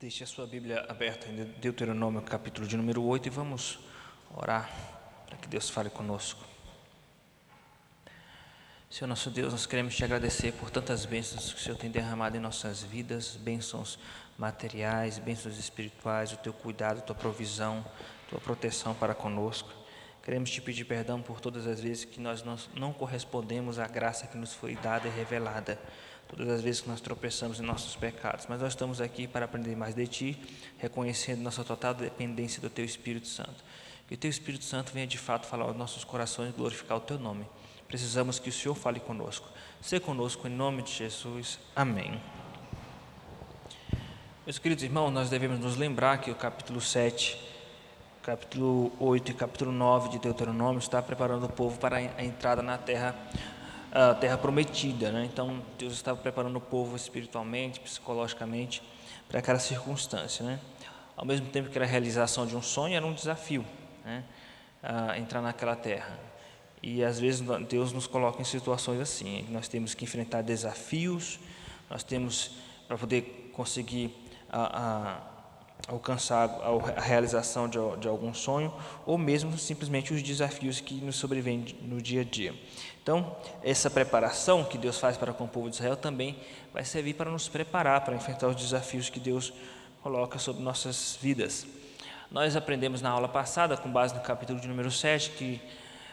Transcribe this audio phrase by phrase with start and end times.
[0.00, 3.80] Deixe a sua Bíblia aberta em Deuteronômio, capítulo de número 8, e vamos
[4.32, 4.70] orar
[5.26, 6.40] para que Deus fale conosco.
[8.88, 12.36] Senhor nosso Deus, nós queremos te agradecer por tantas bênçãos que o Senhor tem derramado
[12.36, 13.98] em nossas vidas, bênçãos
[14.38, 17.84] materiais, bênçãos espirituais, o teu cuidado, a tua provisão,
[18.26, 19.72] a tua proteção para conosco.
[20.22, 24.36] Queremos te pedir perdão por todas as vezes que nós não correspondemos à graça que
[24.36, 25.76] nos foi dada e revelada
[26.28, 29.74] todas as vezes que nós tropeçamos em nossos pecados, mas nós estamos aqui para aprender
[29.74, 30.40] mais de Ti,
[30.78, 33.64] reconhecendo nossa total dependência do Teu Espírito Santo.
[34.06, 37.00] Que o Teu Espírito Santo venha de fato falar aos nossos corações e glorificar o
[37.00, 37.46] Teu nome.
[37.88, 39.48] Precisamos que o Senhor fale conosco.
[39.80, 41.58] Seja conosco em nome de Jesus.
[41.74, 42.20] Amém.
[44.44, 47.38] Meus queridos irmãos, nós devemos nos lembrar que o capítulo 7,
[48.22, 52.78] capítulo 8 e capítulo 9 de Deuteronômio está preparando o povo para a entrada na
[52.78, 53.14] terra
[53.92, 55.24] a terra prometida, né?
[55.24, 58.82] Então Deus estava preparando o povo espiritualmente, psicologicamente
[59.28, 60.60] para aquela circunstância, né?
[61.16, 63.64] Ao mesmo tempo que era a realização de um sonho, era um desafio,
[64.04, 64.24] né?
[64.82, 66.18] A entrar naquela terra.
[66.82, 71.40] E às vezes Deus nos coloca em situações assim, nós temos que enfrentar desafios,
[71.90, 72.52] nós temos
[72.86, 74.14] para poder conseguir
[74.48, 75.38] a, a
[75.88, 76.48] alcançar
[76.96, 78.72] a realização de, de, algum sonho,
[79.06, 82.54] ou mesmo simplesmente os desafios que nos sobrevêm no dia a dia.
[83.08, 86.36] Então, essa preparação que Deus faz para com o povo de Israel também
[86.74, 89.50] vai servir para nos preparar para enfrentar os desafios que Deus
[90.02, 91.66] coloca sobre nossas vidas.
[92.30, 95.58] Nós aprendemos na aula passada, com base no capítulo de número 7, que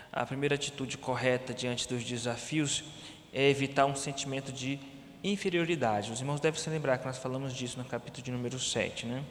[0.10, 2.86] a primeira atitude correta diante dos desafios
[3.34, 4.80] é evitar um sentimento de
[5.22, 6.14] inferioridade.
[6.14, 9.22] Os irmãos devem se lembrar que nós falamos disso no capítulo de número 7, né?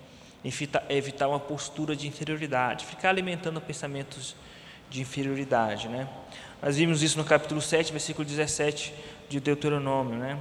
[0.91, 4.37] evitar uma postura de inferioridade, ficar alimentando pensamentos
[4.91, 5.89] de inferioridade.
[5.89, 6.09] Né?
[6.63, 8.95] Nós vimos isso no capítulo 7, versículo 17
[9.29, 10.17] de Deuteronômio.
[10.17, 10.39] Né?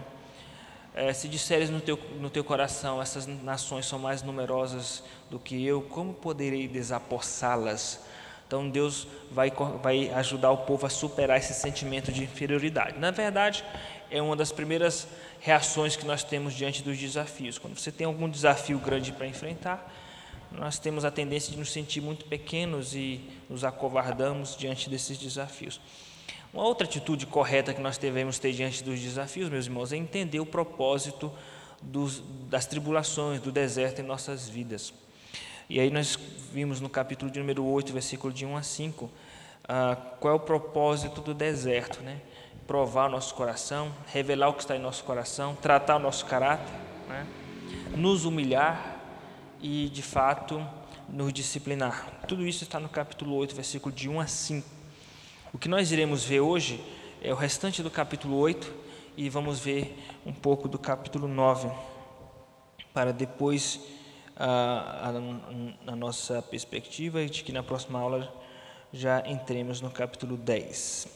[0.95, 5.65] É, se disseres no teu, no teu coração, essas nações são mais numerosas do que
[5.65, 7.99] eu, como poderei desapossá-las?
[8.45, 12.99] Então Deus vai, vai ajudar o povo a superar esse sentimento de inferioridade.
[12.99, 13.65] Na verdade,
[14.11, 15.07] é uma das primeiras
[15.39, 17.57] reações que nós temos diante dos desafios.
[17.57, 19.91] Quando você tem algum desafio grande para enfrentar,
[20.57, 23.19] nós temos a tendência de nos sentir muito pequenos e
[23.49, 25.79] nos acovardamos diante desses desafios.
[26.53, 30.39] Uma outra atitude correta que nós devemos ter diante dos desafios, meus irmãos, é entender
[30.39, 31.31] o propósito
[31.81, 34.93] dos, das tribulações, do deserto em nossas vidas.
[35.69, 36.17] E aí nós
[36.51, 39.09] vimos no capítulo de número 8, versículo de 1 a 5,
[39.67, 42.21] ah, qual é o propósito do deserto, né?
[42.67, 46.73] Provar o nosso coração, revelar o que está em nosso coração, tratar o nosso caráter,
[47.09, 47.25] né?
[47.95, 48.92] nos humilhar
[49.63, 50.63] e, de fato,
[51.07, 52.19] nos disciplinar.
[52.27, 54.69] Tudo isso está no capítulo 8, versículo de 1 a 5.
[55.53, 56.83] O que nós iremos ver hoje
[57.21, 58.71] é o restante do capítulo 8
[59.15, 61.71] e vamos ver um pouco do capítulo 9,
[62.93, 63.79] para depois
[64.35, 65.09] a,
[65.87, 68.33] a, a nossa perspectiva de que na próxima aula
[68.91, 71.07] já entremos no capítulo 10.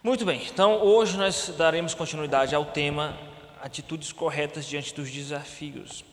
[0.00, 3.18] Muito bem, então hoje nós daremos continuidade ao tema
[3.60, 6.04] atitudes corretas diante dos desafios.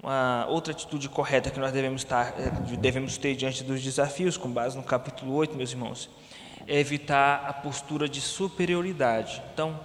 [0.00, 2.32] Uma outra atitude correta que nós devemos, estar,
[2.78, 6.08] devemos ter diante dos desafios, com base no capítulo 8, meus irmãos,
[6.68, 9.42] é evitar a postura de superioridade.
[9.52, 9.80] Então,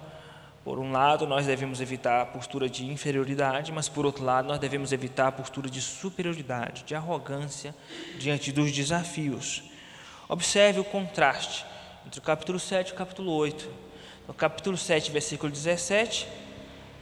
[0.63, 4.59] por um lado, nós devemos evitar a postura de inferioridade, mas por outro lado, nós
[4.59, 7.73] devemos evitar a postura de superioridade, de arrogância
[8.19, 9.63] diante dos desafios.
[10.29, 11.65] Observe o contraste
[12.05, 13.67] entre o capítulo 7 e o capítulo 8.
[14.27, 16.27] No capítulo 7, versículo 17,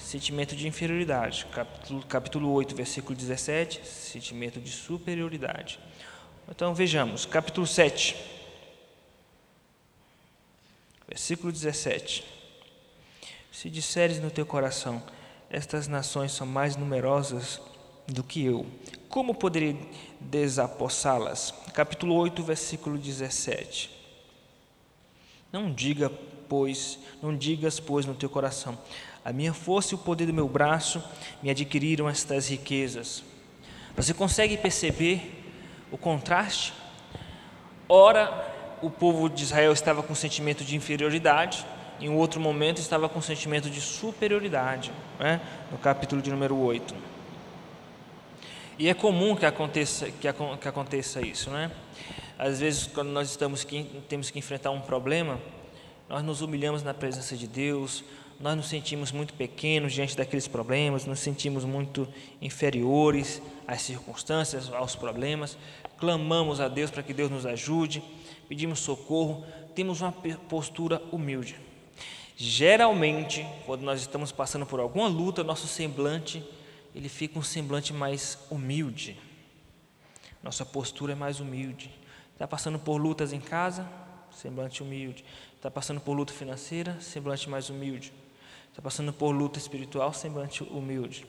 [0.01, 1.45] sentimento de inferioridade.
[1.53, 5.79] Capítulo, capítulo 8, versículo 17, sentimento de superioridade.
[6.50, 8.16] Então vejamos, capítulo 7,
[11.07, 12.23] versículo 17.
[13.51, 15.01] Se disseres no teu coração,
[15.50, 17.62] estas nações são mais numerosas
[18.07, 18.66] do que eu,
[19.12, 19.78] como poderei
[20.22, 21.53] desapossá-las?
[21.73, 23.91] Capítulo 8, versículo 17.
[25.51, 26.09] Não diga,
[26.47, 28.78] pois, não digas, pois, no teu coração,
[29.23, 31.03] a minha força e o poder do meu braço
[31.41, 33.23] me adquiriram estas riquezas.
[33.95, 35.44] Você consegue perceber
[35.91, 36.73] o contraste?
[37.88, 38.51] Ora,
[38.81, 41.65] o povo de Israel estava com um sentimento de inferioridade,
[42.00, 45.39] em outro momento estava com um sentimento de superioridade, né?
[45.71, 46.95] no capítulo de número 8.
[48.79, 50.27] E é comum que aconteça, que,
[50.59, 51.69] que aconteça isso, né?
[52.39, 53.67] Às vezes, quando nós estamos
[54.09, 55.39] temos que enfrentar um problema,
[56.09, 58.03] nós nos humilhamos na presença de Deus,
[58.41, 62.07] nós nos sentimos muito pequenos diante daqueles problemas, nos sentimos muito
[62.41, 65.57] inferiores às circunstâncias, aos problemas,
[65.97, 68.03] clamamos a Deus para que Deus nos ajude,
[68.49, 69.45] pedimos socorro,
[69.75, 71.55] temos uma postura humilde.
[72.35, 76.43] Geralmente, quando nós estamos passando por alguma luta, nosso semblante
[76.95, 79.17] ele fica um semblante mais humilde.
[80.41, 81.91] Nossa postura é mais humilde.
[82.33, 83.88] Está passando por lutas em casa,
[84.31, 85.23] semblante humilde.
[85.55, 88.11] Está passando por luta financeira, semblante mais humilde.
[88.71, 91.25] Está passando por luta espiritual, semblante humilde.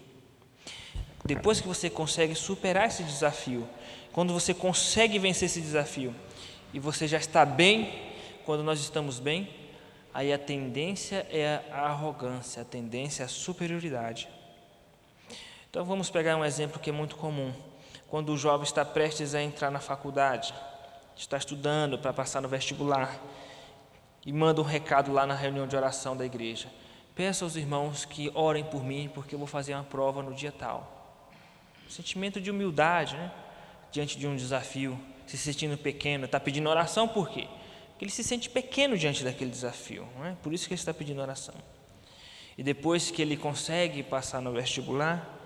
[1.24, 3.68] Depois que você consegue superar esse desafio,
[4.12, 6.14] quando você consegue vencer esse desafio
[6.72, 7.92] e você já está bem,
[8.44, 9.50] quando nós estamos bem,
[10.14, 14.28] aí a tendência é a arrogância, a tendência é a superioridade.
[15.68, 17.52] Então vamos pegar um exemplo que é muito comum.
[18.08, 20.54] Quando o jovem está prestes a entrar na faculdade,
[21.16, 23.20] está estudando para passar no vestibular
[24.24, 26.68] e manda um recado lá na reunião de oração da igreja.
[27.14, 30.50] Peço aos irmãos que orem por mim, porque eu vou fazer uma prova no dia
[30.50, 31.20] tal.
[31.88, 33.30] Sentimento de humildade, né?
[33.90, 37.46] Diante de um desafio, se sentindo pequeno, está pedindo oração por quê?
[37.90, 40.36] Porque ele se sente pequeno diante daquele desafio, não é?
[40.42, 41.54] Por isso que ele está pedindo oração.
[42.56, 45.38] E depois que ele consegue passar no vestibular,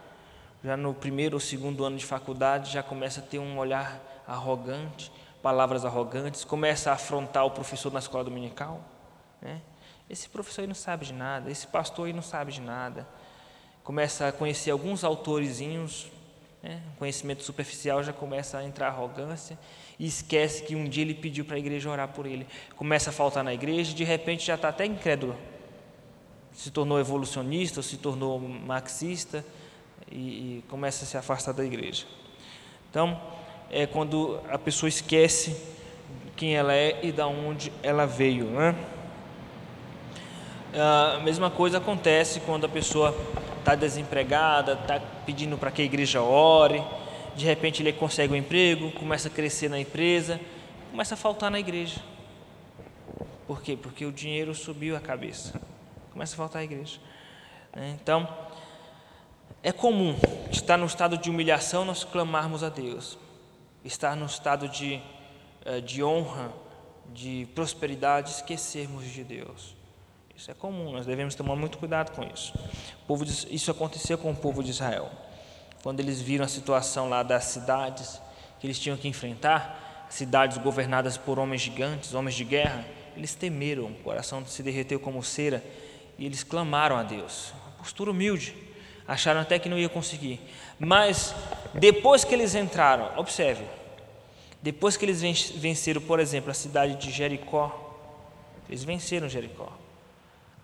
[0.63, 5.11] já no primeiro ou segundo ano de faculdade, já começa a ter um olhar arrogante,
[5.43, 8.81] palavras arrogantes, começa a afrontar o professor na escola dominical.
[9.43, 9.61] Né?
[10.09, 13.07] Esse professor aí não sabe de nada, esse pastor aí não sabe de nada.
[13.83, 16.07] Começa a conhecer alguns autorezinhos,
[16.63, 16.81] né?
[16.99, 19.59] conhecimento superficial já começa a entrar arrogância
[19.99, 22.47] e esquece que um dia ele pediu para a igreja orar por ele.
[22.77, 25.37] Começa a faltar na igreja e de repente já está até incrédulo.
[26.53, 29.45] Se tornou evolucionista, se tornou marxista
[30.11, 32.07] e, e começa a se afastar da igreja.
[32.91, 33.21] Então,
[33.71, 35.57] é quando a pessoa esquece
[36.37, 38.47] quem ela é e da onde ela veio.
[38.47, 38.75] Né?
[40.79, 43.17] A mesma coisa acontece quando a pessoa
[43.61, 46.85] está desempregada, está pedindo para que a igreja ore,
[47.35, 50.39] de repente ele consegue um emprego, começa a crescer na empresa,
[50.91, 52.03] começa a faltar na igreja.
[53.47, 53.75] Por quê?
[53.75, 55.59] Porque o dinheiro subiu a cabeça,
[56.13, 57.01] começa a faltar a igreja.
[57.75, 57.97] Né?
[58.03, 58.29] Então,
[59.63, 60.15] é comum
[60.51, 63.19] estar no estado de humilhação nós clamarmos a Deus,
[63.83, 65.01] estar no estado de,
[65.65, 66.53] eh, de honra,
[67.15, 69.76] de prosperidade, esquecermos de Deus.
[70.37, 72.53] Isso é comum, nós devemos tomar muito cuidado com isso.
[73.25, 75.11] De, isso aconteceu com o povo de Israel.
[75.83, 78.21] Quando eles viram a situação lá das cidades
[78.61, 82.85] que eles tinham que enfrentar, cidades governadas por homens gigantes, homens de guerra,
[83.17, 85.65] eles temeram, o coração se derreteu como cera
[86.19, 87.53] e eles clamaram a Deus.
[87.53, 88.55] Uma postura humilde,
[89.09, 90.39] acharam até que não ia conseguir.
[90.79, 91.35] Mas
[91.73, 93.65] depois que eles entraram, observe,
[94.61, 95.23] depois que eles
[95.53, 97.85] venceram, por exemplo, a cidade de Jericó,
[98.69, 99.86] eles venceram Jericó.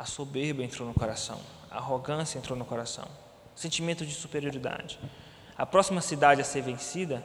[0.02, 1.38] A soberba entrou no coração,
[1.70, 3.06] a arrogância entrou no coração,
[3.54, 4.98] sentimento de superioridade.
[5.56, 7.24] A próxima cidade a ser vencida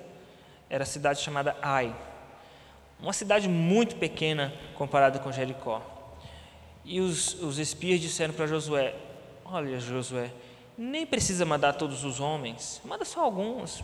[0.69, 1.95] era a cidade chamada Ai,
[2.99, 5.81] uma cidade muito pequena comparada com Jericó.
[6.85, 8.93] E os, os espias disseram para Josué:
[9.43, 10.31] Olha, Josué,
[10.77, 13.83] nem precisa mandar todos os homens, manda só alguns,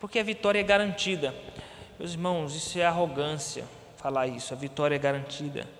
[0.00, 1.34] porque a vitória é garantida.
[1.98, 3.66] Meus irmãos, isso é arrogância
[3.98, 5.75] falar isso, a vitória é garantida.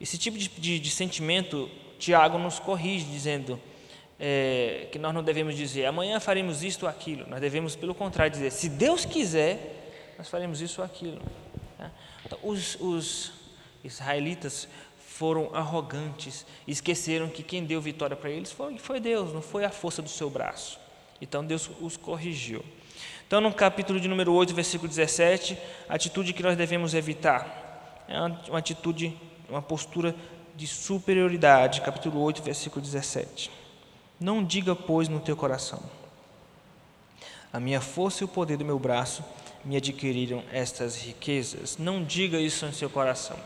[0.00, 3.60] Esse tipo de, de, de sentimento, Tiago nos corrige, dizendo
[4.18, 8.32] é, que nós não devemos dizer amanhã faremos isto ou aquilo, nós devemos, pelo contrário,
[8.32, 11.20] dizer se Deus quiser, nós faremos isso ou aquilo.
[12.24, 13.32] Então, os, os
[13.84, 19.64] israelitas foram arrogantes, esqueceram que quem deu vitória para eles foi, foi Deus, não foi
[19.64, 20.78] a força do seu braço.
[21.20, 22.62] Então Deus os corrigiu.
[23.26, 28.20] Então, no capítulo de número 8, versículo 17, a atitude que nós devemos evitar é
[28.50, 29.16] uma atitude,
[29.48, 30.14] uma postura
[30.54, 31.80] de superioridade.
[31.80, 33.50] Capítulo 8, versículo 17.
[34.18, 35.82] Não diga, pois, no teu coração:
[37.52, 39.24] A minha força e o poder do meu braço
[39.64, 41.76] me adquiriram estas riquezas.
[41.76, 43.36] Não diga isso no seu coração.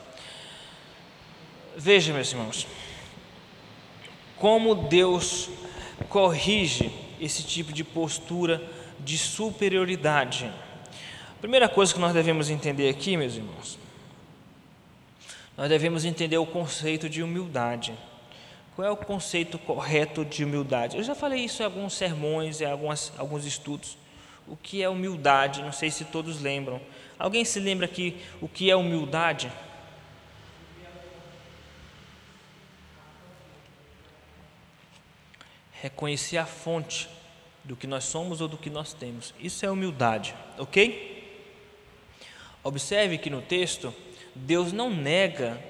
[1.77, 2.67] Veja, meus irmãos,
[4.37, 5.49] como Deus
[6.09, 8.63] corrige esse tipo de postura
[8.99, 10.53] de superioridade.
[11.41, 13.79] Primeira coisa que nós devemos entender aqui, meus irmãos,
[15.57, 17.93] nós devemos entender o conceito de humildade.
[18.75, 20.97] Qual é o conceito correto de humildade?
[20.97, 23.99] Eu já falei isso em alguns sermões, em algumas, alguns estudos.
[24.47, 25.63] O que é humildade?
[25.63, 26.81] Não sei se todos lembram.
[27.19, 29.53] Alguém se lembra aqui o que é humildade?
[35.81, 37.09] reconhecer a fonte
[37.65, 39.35] do que nós somos ou do que nós temos.
[39.41, 41.19] Isso é humildade, ok?
[42.63, 43.95] Observe que no texto,
[44.35, 45.63] Deus não nega,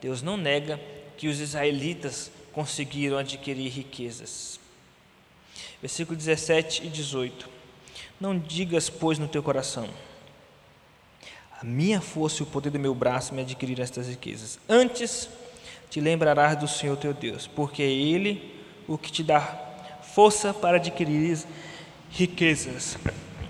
[0.00, 0.80] Deus não nega
[1.16, 4.60] que os israelitas conseguiram adquirir riquezas.
[5.80, 7.48] Versículo 17 e 18.
[8.20, 9.88] Não digas, pois, no teu coração,
[11.60, 14.58] a minha força e o poder do meu braço me adquiriram estas riquezas.
[14.68, 15.28] Antes
[15.90, 19.40] te lembrarás do Senhor teu Deus, porque é Ele o que te dá
[20.02, 21.38] força para adquirir
[22.10, 22.96] riquezas.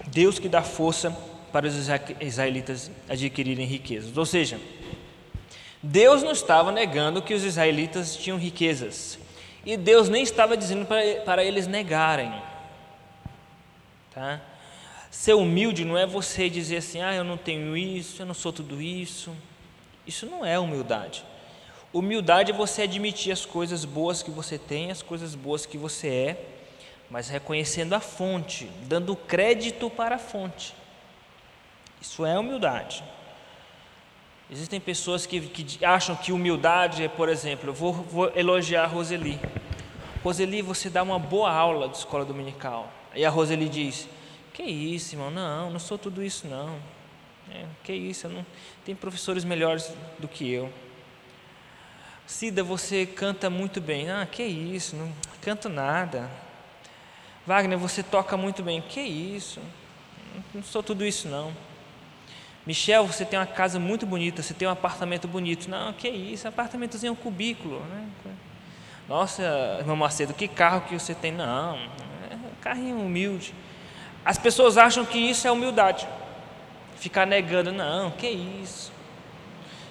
[0.09, 1.32] Deus que dá força para
[1.67, 1.89] os
[2.21, 4.17] israelitas adquirirem riquezas.
[4.17, 4.59] Ou seja,
[5.83, 9.19] Deus não estava negando que os israelitas tinham riquezas.
[9.65, 12.33] E Deus nem estava dizendo para, para eles negarem.
[14.15, 14.41] Tá?
[15.11, 18.53] Ser humilde não é você dizer assim, ah, eu não tenho isso, eu não sou
[18.53, 19.35] tudo isso.
[20.07, 21.25] Isso não é humildade.
[21.93, 26.09] Humildade é você admitir as coisas boas que você tem, as coisas boas que você
[26.09, 26.45] é,
[27.11, 30.75] mas reconhecendo a fonte, dando crédito para a fonte.
[32.03, 33.05] Isso é humildade.
[34.51, 38.87] Existem pessoas que, que acham que humildade é, por exemplo, eu vou, vou elogiar a
[38.89, 39.39] Roseli.
[40.21, 42.93] Roseli, você dá uma boa aula de escola dominical.
[43.15, 44.09] E a Roseli diz:
[44.53, 45.31] Que isso, irmão?
[45.31, 46.77] Não, não sou tudo isso, não.
[47.53, 48.45] É, que isso, não...
[48.85, 50.73] tem professores melhores do que eu.
[52.27, 54.11] Cida, você canta muito bem.
[54.11, 56.29] Ah, que isso, não canto nada.
[57.47, 58.81] Wagner, você toca muito bem.
[58.81, 59.61] Que isso,
[60.53, 61.55] não sou tudo isso não.
[62.67, 65.69] Michel, você tem uma casa muito bonita, você tem um apartamento bonito.
[65.69, 67.81] Não, que isso, apartamentozinho é um cubículo.
[67.81, 68.09] Né?
[69.09, 69.43] Nossa,
[69.81, 71.33] irmão Macedo, que carro que você tem?
[71.33, 71.77] Não,
[72.31, 73.53] é um carrinho humilde.
[74.25, 76.07] As pessoas acham que isso é humildade.
[76.97, 78.93] Ficar negando, não, que isso.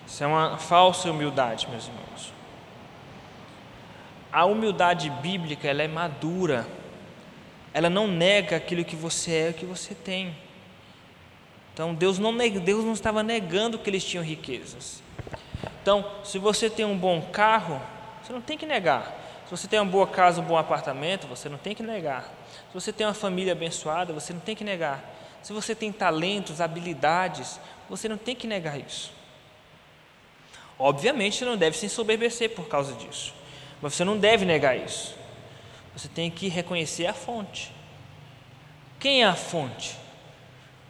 [0.07, 2.33] Isso é uma falsa humildade, meus irmãos.
[4.31, 6.65] A humildade bíblica, ela é madura.
[7.73, 10.35] Ela não nega aquilo que você é, o que você tem.
[11.73, 15.01] Então Deus não, Deus não estava negando que eles tinham riquezas.
[15.81, 17.81] Então, se você tem um bom carro,
[18.21, 19.19] você não tem que negar.
[19.45, 22.23] Se você tem uma boa casa, um bom apartamento, você não tem que negar.
[22.67, 25.03] Se você tem uma família abençoada, você não tem que negar.
[25.41, 27.59] Se você tem talentos, habilidades,
[27.89, 29.11] você não tem que negar isso.
[30.77, 33.33] Obviamente, você não deve se ensoberbecer por causa disso.
[33.81, 35.15] Mas você não deve negar isso.
[35.95, 37.73] Você tem que reconhecer a fonte.
[38.99, 39.97] Quem é a fonte?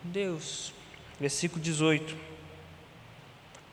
[0.03, 0.73] Deus.
[1.19, 2.15] Versículo 18.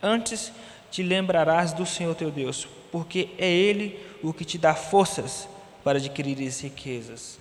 [0.02, 0.52] Antes
[0.90, 5.48] te lembrarás do Senhor teu Deus, porque é Ele o que te dá forças
[5.82, 7.38] para adquirir as riquezas.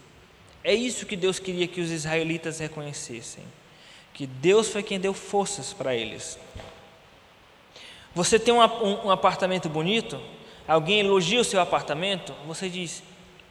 [0.64, 3.44] É isso que Deus queria que os israelitas reconhecessem:
[4.14, 6.38] que Deus foi quem deu forças para eles.
[8.14, 10.20] Você tem um, um, um apartamento bonito,
[10.68, 13.04] alguém elogia o seu apartamento, você diz: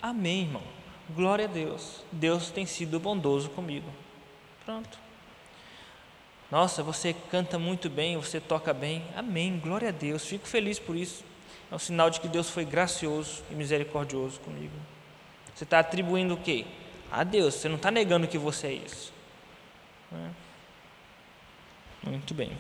[0.02, 0.62] Amém, irmão.
[1.14, 2.04] Glória a Deus.
[2.10, 3.88] Deus tem sido bondoso comigo.
[4.64, 5.05] Pronto.
[6.50, 9.02] Nossa, você canta muito bem, você toca bem.
[9.16, 9.58] Amém.
[9.58, 10.24] Glória a Deus.
[10.24, 11.24] Fico feliz por isso.
[11.70, 14.74] É um sinal de que Deus foi gracioso e misericordioso comigo.
[15.54, 16.64] Você está atribuindo o quê?
[17.10, 17.54] A Deus.
[17.54, 19.12] Você não está negando que você é isso.
[20.12, 20.46] É?
[22.08, 22.52] Muito bem.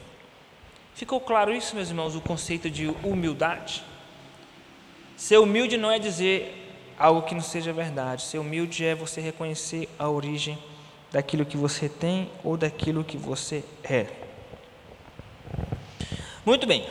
[0.94, 3.84] Ficou claro isso, meus irmãos, o conceito de humildade?
[5.16, 6.66] Ser humilde não é dizer
[6.98, 8.22] algo que não seja verdade.
[8.22, 10.58] Ser humilde é você reconhecer a origem
[11.16, 14.06] daquilo que você tem ou daquilo que você é.
[16.44, 16.86] Muito bem.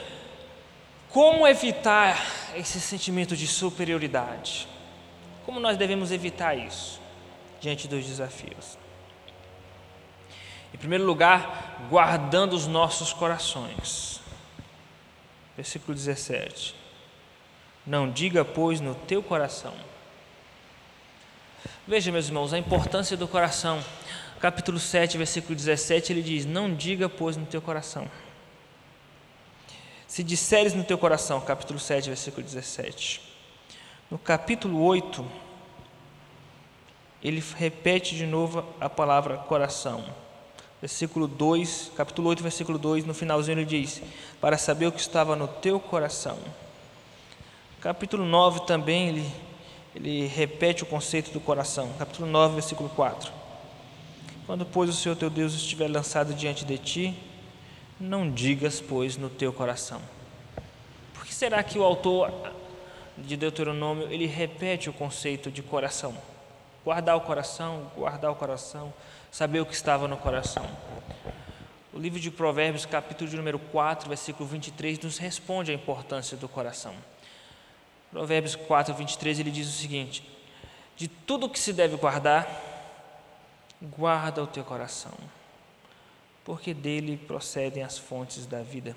[1.09, 2.19] Como evitar
[2.55, 4.67] esse sentimento de superioridade?
[5.45, 6.99] Como nós devemos evitar isso
[7.61, 8.79] diante dos desafios?
[10.73, 14.19] Em primeiro lugar, guardando os nossos corações.
[15.55, 16.73] Versículo 17.
[17.85, 19.75] Não diga, pois, no teu coração.
[21.87, 23.83] Veja, meus irmãos, a importância do coração
[24.39, 28.09] capítulo 7, versículo 17, ele diz: Não diga, pois, no teu coração.
[30.07, 33.21] Se disseres no teu coração, capítulo 7, versículo 17.
[34.09, 35.25] No capítulo 8,
[37.23, 40.05] ele repete de novo a palavra coração.
[40.79, 44.01] Versículo 2, capítulo 8, versículo 2, no finalzinho ele diz:
[44.39, 46.37] Para saber o que estava no teu coração.
[47.81, 49.31] Capítulo 9 também ele,
[49.95, 51.89] ele repete o conceito do coração.
[51.97, 53.31] Capítulo 9, versículo 4.
[54.45, 57.17] Quando, pois, o Senhor teu Deus estiver lançado diante de ti,
[57.99, 60.01] não digas, pois, no teu coração.
[61.13, 62.31] Por que será que o autor
[63.17, 66.13] de Deuteronômio ele repete o conceito de coração?
[66.83, 68.93] Guardar o coração, guardar o coração,
[69.31, 70.65] saber o que estava no coração.
[71.93, 76.49] O livro de Provérbios, capítulo de número 4, versículo 23, nos responde a importância do
[76.49, 76.93] coração.
[78.15, 80.23] Provérbios 4, 23, ele diz o seguinte:
[80.95, 82.47] De tudo que se deve guardar,
[83.81, 85.11] guarda o teu coração,
[86.45, 88.95] porque dele procedem as fontes da vida.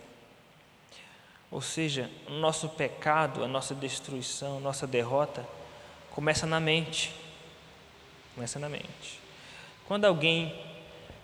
[1.50, 5.44] Ou seja, o nosso pecado, a nossa destruição, a nossa derrota
[6.12, 7.12] começa na mente.
[8.36, 9.18] Começa na mente.
[9.88, 10.54] Quando alguém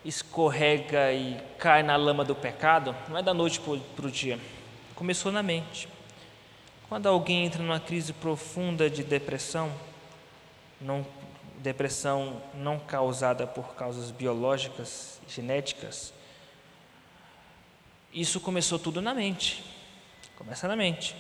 [0.04, 4.40] escorrega e cai na lama do pecado, não é da noite para o dia,
[4.96, 5.93] começou na mente.
[6.94, 9.68] Quando alguém entra numa crise profunda de depressão,
[10.80, 11.04] não
[11.58, 16.14] depressão não causada por causas biológicas, genéticas,
[18.12, 19.64] isso começou tudo na mente.
[20.36, 21.16] Começa na mente.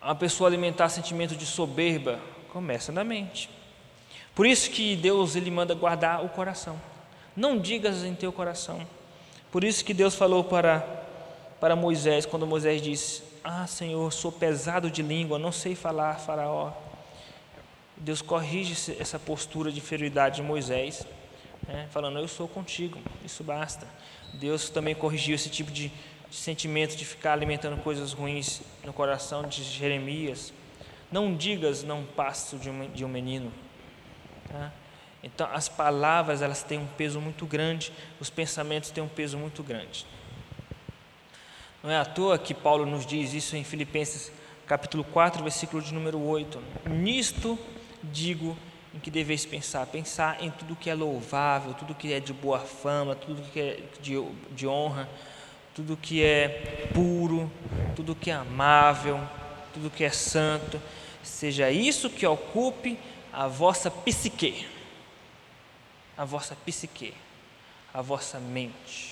[0.00, 2.20] A pessoa alimentar sentimento de soberba
[2.52, 3.50] começa na mente.
[4.32, 6.80] Por isso que Deus ele manda guardar o coração.
[7.34, 8.86] Não digas em teu coração.
[9.50, 11.00] Por isso que Deus falou para
[11.58, 16.72] para Moisés quando Moisés disse: "Ah, Senhor, sou pesado de língua, não sei falar, Faraó".
[17.96, 21.06] Deus corrige essa postura de inferioridade de Moisés,
[21.66, 23.86] né, falando: Eu sou contigo, isso basta.
[24.34, 25.92] Deus também corrigiu esse tipo de,
[26.32, 30.52] sentimento de ficar alimentando coisas ruins no coração de Jeremias.
[31.10, 33.52] Não digas, não passo de um, de um menino.
[34.48, 34.72] Tá?
[35.22, 39.62] Então, as palavras elas têm um peso muito grande, os pensamentos têm um peso muito
[39.62, 40.06] grande.
[41.82, 44.30] Não é à toa que Paulo nos diz isso em Filipenses
[44.68, 46.62] capítulo 4, versículo de número 8.
[46.88, 47.58] Nisto
[48.00, 48.56] digo
[48.94, 49.84] em que deveis pensar.
[49.86, 53.80] Pensar em tudo que é louvável, tudo que é de boa fama, tudo que é
[54.00, 54.24] de,
[54.54, 55.08] de honra,
[55.74, 57.50] tudo que é puro,
[57.96, 59.20] tudo que é amável,
[59.74, 60.80] tudo que é santo.
[61.20, 62.96] Seja isso que ocupe
[63.32, 64.68] a vossa psique,
[66.16, 67.12] a vossa psique,
[67.92, 69.11] a vossa mente.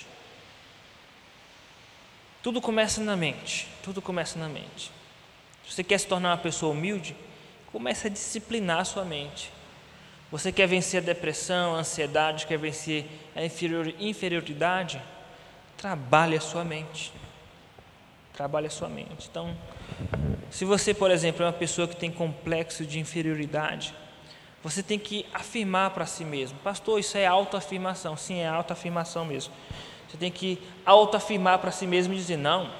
[2.42, 4.90] Tudo começa na mente, tudo começa na mente.
[5.66, 7.14] Se você quer se tornar uma pessoa humilde,
[7.72, 9.52] Comece a disciplinar a sua mente.
[10.30, 15.00] Você quer vencer a depressão, a ansiedade, quer vencer a inferioridade?
[15.76, 17.12] Trabalhe a sua mente.
[18.32, 19.28] Trabalhe a sua mente.
[19.30, 19.56] Então,
[20.50, 23.94] se você, por exemplo, é uma pessoa que tem complexo de inferioridade,
[24.62, 28.16] você tem que afirmar para si mesmo: Pastor, isso é autoafirmação.
[28.16, 29.52] Sim, é autoafirmação mesmo.
[30.10, 32.70] Você tem que autoafirmar para si mesmo e dizer: Não,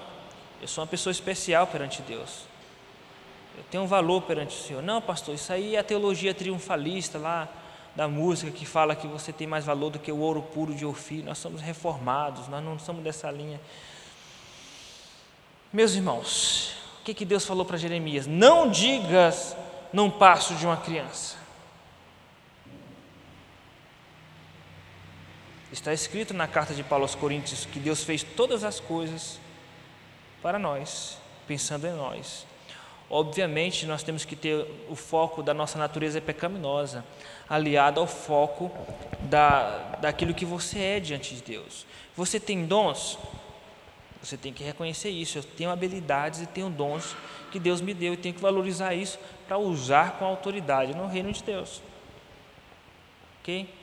[0.61, 2.51] eu sou uma pessoa especial perante Deus
[3.61, 4.83] eu tenho um valor perante o Senhor.
[4.83, 7.47] Não, pastor, isso aí é a teologia triunfalista lá
[7.95, 10.87] da música que fala que você tem mais valor do que o ouro puro de
[10.87, 11.23] Ofir.
[11.23, 13.61] Nós somos reformados, nós não somos dessa linha.
[15.71, 18.27] Meus irmãos, o que, que Deus falou para Jeremias?
[18.27, 19.55] Não digas
[19.93, 21.37] num passo de uma criança.
[25.73, 29.39] Está escrito na carta de Paulo aos Coríntios que Deus fez todas as coisas
[30.43, 32.45] para nós, pensando em nós.
[33.09, 37.05] Obviamente, nós temos que ter o foco da nossa natureza pecaminosa,
[37.49, 38.71] aliado ao foco
[39.23, 41.87] da, daquilo que você é diante de Deus.
[42.17, 43.17] Você tem dons?
[44.23, 45.39] Você tem que reconhecer isso.
[45.39, 47.17] Eu tenho habilidades e tenho dons
[47.53, 51.33] que Deus me deu e tenho que valorizar isso para usar com autoridade no reino
[51.33, 51.81] de Deus.
[53.41, 53.80] Ok?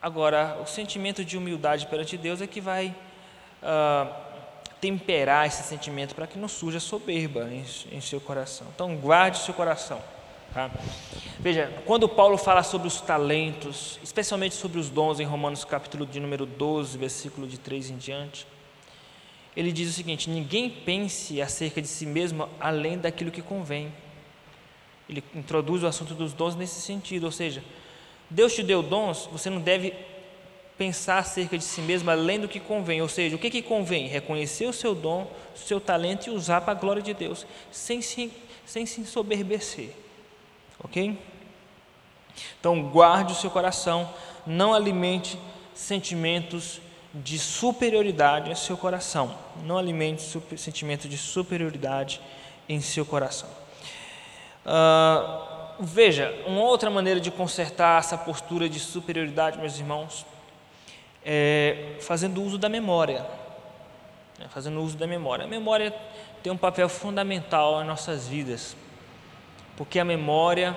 [0.00, 2.94] Agora, o sentimento de humildade perante Deus é que vai.
[3.62, 4.28] Uh,
[4.80, 8.66] temperar esse sentimento para que não surja soberba em, em seu coração.
[8.74, 10.00] Então, guarde seu coração.
[10.54, 10.70] Tá?
[11.38, 16.20] Veja, quando Paulo fala sobre os talentos, especialmente sobre os dons, em Romanos capítulo de
[16.20, 18.46] número 12, versículo de 3 em diante,
[19.56, 23.92] ele diz o seguinte: ninguém pense acerca de si mesmo além daquilo que convém.
[25.08, 27.64] Ele introduz o assunto dos dons nesse sentido, ou seja,
[28.30, 29.94] Deus te deu dons, você não deve
[30.76, 33.02] pensar acerca de si mesmo além do que convém.
[33.02, 34.06] Ou seja, o que, que convém?
[34.06, 38.00] Reconhecer o seu dom, o seu talento e usar para a glória de Deus, sem
[38.00, 38.32] se,
[38.64, 39.90] sem se ensoberbecer.
[40.82, 41.18] Ok?
[42.60, 44.08] Então, guarde o seu coração,
[44.46, 45.36] não alimente
[45.74, 46.80] sentimentos
[47.12, 49.36] de superioridade em seu coração.
[49.64, 50.22] Não alimente
[50.56, 52.20] sentimento de superioridade
[52.68, 53.48] em seu coração.
[54.64, 60.26] Uh, veja, uma outra maneira de consertar essa postura de superioridade, meus irmãos,
[61.24, 63.26] é, fazendo uso da memória.
[64.38, 65.44] Né, fazendo uso da memória.
[65.44, 65.94] A memória
[66.42, 68.76] tem um papel fundamental em nossas vidas,
[69.76, 70.76] porque a memória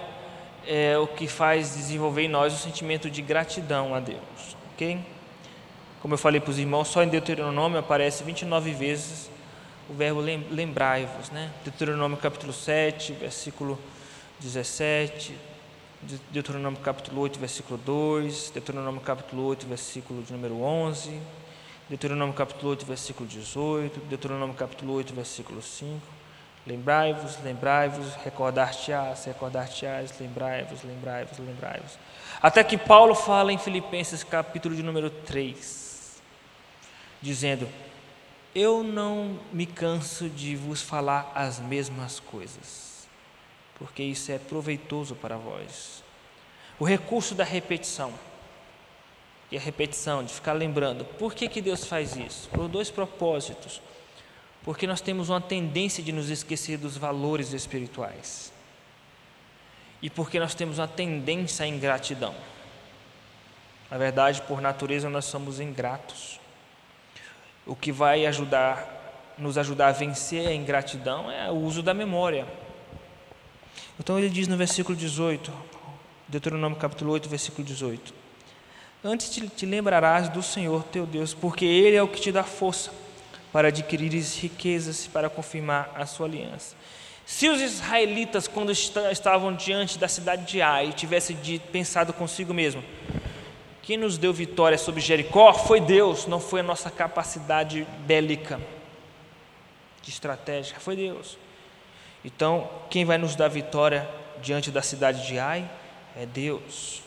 [0.65, 4.55] é o que faz desenvolver em nós o sentimento de gratidão a Deus.
[4.73, 4.99] Ok?
[6.01, 9.29] Como eu falei para os irmãos, só em Deuteronômio aparece 29 vezes
[9.91, 11.29] o verbo lembrai-vos.
[11.31, 11.51] Né?
[11.63, 13.77] Deuteronômio capítulo 7, versículo
[14.41, 15.37] 17,
[16.31, 21.21] Deuteronômio capítulo 8, versículo 2, Deuteronômio capítulo 8, versículo de número 11,
[21.87, 26.01] Deuteronômio capítulo 8, versículo 18, Deuteronômio capítulo 8, versículo 5.
[26.65, 31.99] Lembrai-vos, lembrai-vos, recordar-te-ás, recordar-te-ás, lembrai-vos, lembrai-vos, lembrai-vos.
[32.41, 36.19] Até que Paulo fala em Filipenses capítulo de número 3,
[37.21, 37.69] dizendo:
[38.55, 42.90] Eu não me canso de vos falar as mesmas coisas
[43.81, 46.03] porque isso é proveitoso para vós.
[46.79, 48.13] O recurso da repetição.
[49.49, 51.03] E a repetição, de ficar lembrando.
[51.03, 52.47] Por que, que Deus faz isso?
[52.49, 53.81] Por dois propósitos.
[54.63, 58.53] Porque nós temos uma tendência de nos esquecer dos valores espirituais.
[59.99, 62.35] e porque nós temos uma tendência à ingratidão.
[63.89, 66.39] Na verdade, por natureza, nós somos ingratos.
[67.65, 72.45] O que vai ajudar, nos ajudar a vencer a ingratidão é o uso da memória.
[73.99, 75.51] Então ele diz no versículo 18,
[76.27, 78.13] Deuteronômio capítulo 8, versículo 18:
[79.03, 82.43] Antes te, te lembrarás do Senhor teu Deus, porque Ele é o que te dá
[82.43, 82.91] força
[83.51, 86.75] para adquirires riquezas, para confirmar a sua aliança.
[87.25, 91.37] Se os israelitas, quando estavam diante da cidade de Ai, tivessem
[91.71, 92.83] pensado consigo mesmo,
[93.81, 98.59] quem nos deu vitória sobre Jericó foi Deus, não foi a nossa capacidade bélica,
[100.01, 101.37] de estratégia, foi Deus.
[102.23, 104.07] Então, quem vai nos dar vitória
[104.41, 105.69] diante da cidade de Ai
[106.15, 107.01] é Deus.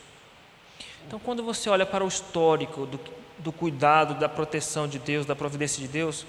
[1.07, 2.99] Então, quando você olha para o histórico do,
[3.37, 6.25] do cuidado, da proteção de Deus, da providência de Deus,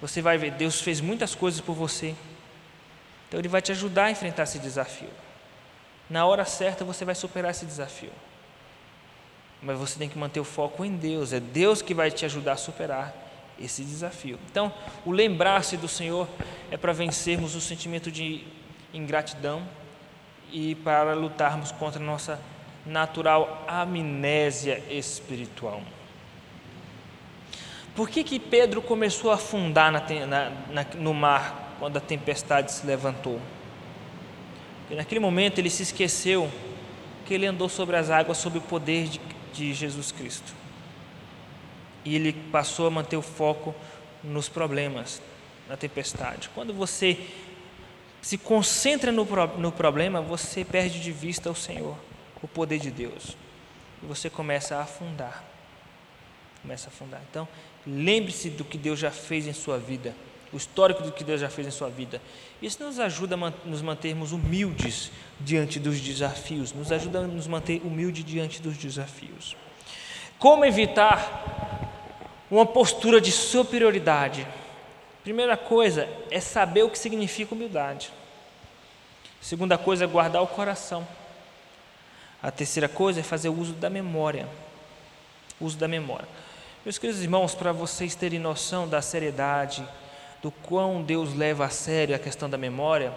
[0.00, 2.14] você vai ver, Deus fez muitas coisas por você.
[3.28, 5.10] Então, Ele vai te ajudar a enfrentar esse desafio.
[6.08, 8.12] Na hora certa, você vai superar esse desafio.
[9.62, 11.32] Mas você tem que manter o foco em Deus.
[11.32, 13.29] É Deus que vai te ajudar a superar
[13.60, 14.38] esse desafio.
[14.50, 14.72] Então,
[15.04, 16.28] o lembrar-se do Senhor
[16.70, 18.44] é para vencermos o sentimento de
[18.92, 19.62] ingratidão
[20.52, 22.40] e para lutarmos contra a nossa
[22.84, 25.82] natural amnésia espiritual.
[27.94, 30.00] Por que, que Pedro começou a afundar na,
[30.70, 33.40] na, no mar quando a tempestade se levantou?
[34.80, 36.50] Porque naquele momento ele se esqueceu
[37.26, 39.20] que ele andou sobre as águas sob o poder de,
[39.52, 40.59] de Jesus Cristo.
[42.04, 43.74] E ele passou a manter o foco
[44.22, 45.20] nos problemas,
[45.68, 46.50] na tempestade.
[46.54, 47.18] Quando você
[48.22, 49.26] se concentra no,
[49.58, 51.96] no problema, você perde de vista o Senhor
[52.42, 53.36] o poder de Deus.
[54.02, 55.44] E você começa a afundar.
[56.62, 57.20] Começa a afundar.
[57.30, 57.48] Então,
[57.86, 60.14] lembre-se do que Deus já fez em sua vida,
[60.52, 62.20] o histórico do que Deus já fez em sua vida.
[62.60, 67.80] Isso nos ajuda a nos mantermos humildes diante dos desafios, nos ajuda a nos manter
[67.84, 69.56] humildes diante dos desafios.
[70.40, 71.44] Como evitar
[72.50, 74.46] uma postura de superioridade?
[75.22, 78.10] Primeira coisa é saber o que significa humildade.
[79.38, 81.06] Segunda coisa é guardar o coração.
[82.42, 84.48] A terceira coisa é fazer uso da memória.
[85.60, 86.26] Uso da memória.
[86.86, 89.86] Meus queridos irmãos, para vocês terem noção da seriedade,
[90.40, 93.12] do quão Deus leva a sério a questão da memória,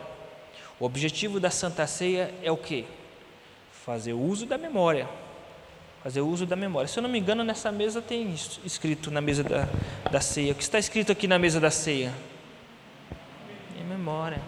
[0.77, 2.83] o objetivo da Santa Ceia é o quê?
[3.71, 5.22] Fazer uso da memória.
[6.03, 6.87] Fazer uso da memória.
[6.87, 8.35] Se eu não me engano, nessa mesa tem
[8.65, 9.67] escrito na mesa da,
[10.11, 10.51] da ceia.
[10.51, 12.13] O que está escrito aqui na mesa da ceia?
[13.79, 14.41] É memória.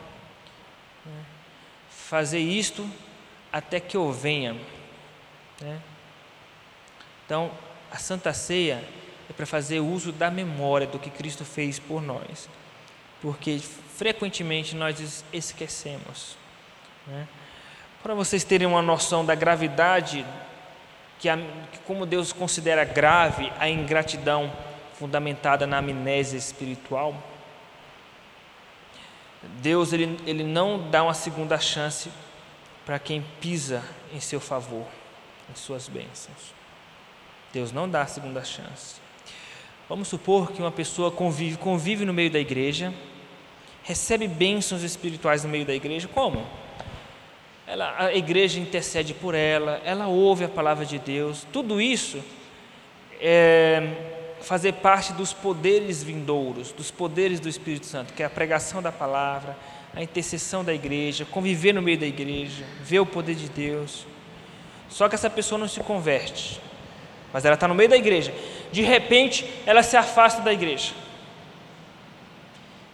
[1.90, 2.88] Fazer isto
[3.52, 4.54] até que eu venha.
[5.62, 5.80] Né?
[7.26, 7.50] Então,
[7.90, 8.84] a Santa Ceia
[9.30, 12.50] é para fazer uso da memória do que Cristo fez por nós,
[13.22, 13.60] porque
[13.96, 16.38] frequentemente nós esquecemos.
[17.08, 17.28] Né?
[18.04, 20.26] Para vocês terem uma noção da gravidade,
[21.20, 21.38] que, a,
[21.72, 24.52] que como Deus considera grave a ingratidão
[24.94, 27.16] fundamentada na amnésia espiritual,
[29.62, 32.10] Deus ele, ele não dá uma segunda chance
[32.86, 34.86] para quem pisa em seu favor,
[35.50, 36.54] em suas bênçãos.
[37.54, 38.96] Deus não dá a segunda chance.
[39.88, 42.94] Vamos supor que uma pessoa convive, convive no meio da igreja,
[43.84, 46.46] recebe bênçãos espirituais no meio da igreja, como?
[47.68, 52.24] Ela, a igreja intercede por ela, ela ouve a palavra de Deus, tudo isso
[53.20, 54.14] é
[54.46, 58.92] fazer parte dos poderes vindouros, dos poderes do Espírito Santo, que é a pregação da
[58.92, 59.58] palavra,
[59.96, 64.06] a intercessão da igreja, conviver no meio da igreja, ver o poder de Deus.
[64.88, 66.62] Só que essa pessoa não se converte,
[67.34, 68.32] mas ela está no meio da igreja.
[68.72, 70.94] De repente, ela se afasta da igreja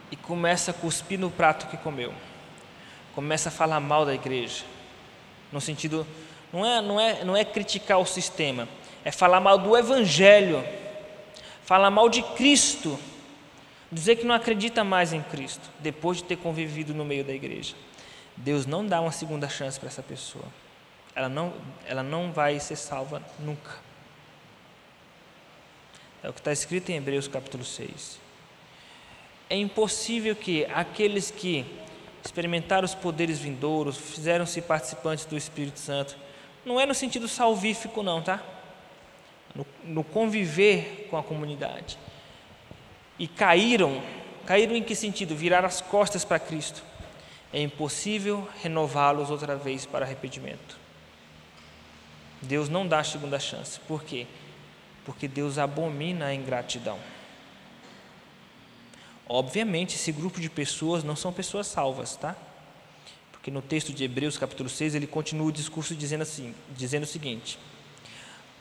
[0.10, 2.14] e começa a cuspir no prato que comeu,
[3.14, 4.64] começa a falar mal da igreja,
[5.52, 6.06] no sentido,
[6.52, 8.68] não é, não é, não é criticar o sistema,
[9.04, 10.64] é falar mal do Evangelho,
[11.64, 13.00] falar mal de Cristo
[13.92, 17.76] dizer que não acredita mais em Cristo, depois de ter convivido no meio da igreja.
[18.38, 20.46] Deus não dá uma segunda chance para essa pessoa.
[21.14, 21.54] Ela não,
[21.86, 23.72] ela não vai ser salva nunca.
[26.24, 28.20] É o que está escrito em Hebreus capítulo 6.
[29.50, 31.66] É impossível que aqueles que
[32.24, 36.16] experimentaram os poderes vindouros, fizeram-se participantes do Espírito Santo,
[36.66, 38.42] não é no sentido salvífico, não, tá?
[39.56, 41.98] No, no conviver com a comunidade
[43.22, 44.02] e caíram,
[44.46, 45.36] caíram em que sentido?
[45.36, 46.84] Virar as costas para Cristo.
[47.54, 50.80] É impossível renová-los outra vez para arrependimento.
[52.42, 53.80] Deus não dá segunda chance.
[53.82, 54.26] Por quê?
[55.06, 56.98] Porque Deus abomina a ingratidão.
[59.34, 62.36] Obviamente, esse grupo de pessoas não são pessoas salvas, tá?
[63.32, 67.08] Porque no texto de Hebreus, capítulo 6, ele continua o discurso dizendo assim, dizendo o
[67.08, 67.58] seguinte: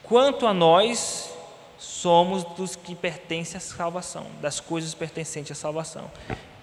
[0.04, 1.28] Quanto a nós,
[1.76, 6.09] somos dos que pertencem à salvação, das coisas pertencentes à salvação.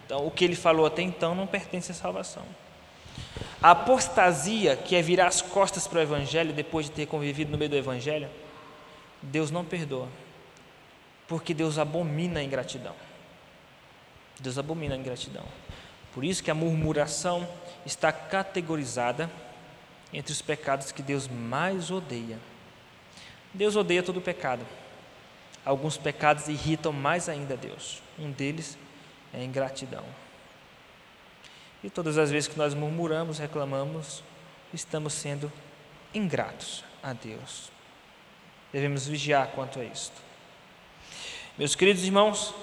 [0.06, 2.44] Então, o que ele falou até então não pertence à salvação.
[3.62, 7.58] A apostasia, que é virar as costas para o Evangelho depois de ter convivido no
[7.58, 8.30] meio do Evangelho,
[9.22, 10.08] Deus não perdoa,
[11.28, 12.96] porque Deus abomina a ingratidão.
[14.42, 15.46] Deus abomina a ingratidão.
[16.14, 17.48] Por isso que a murmuração
[17.86, 19.30] está categorizada
[20.14, 22.40] entre os pecados que Deus mais odeia.
[23.54, 24.66] Deus odeia todo pecado.
[25.66, 28.02] Alguns pecados irritam mais ainda a Deus.
[28.18, 28.78] Um deles
[29.34, 30.06] é a ingratidão.
[31.84, 34.24] E todas as vezes que nós murmuramos, reclamamos,
[34.74, 35.52] estamos sendo
[36.14, 37.72] ingratos a Deus.
[38.72, 40.22] Devemos vigiar quanto a isto.
[41.58, 42.54] Meus queridos irmãos,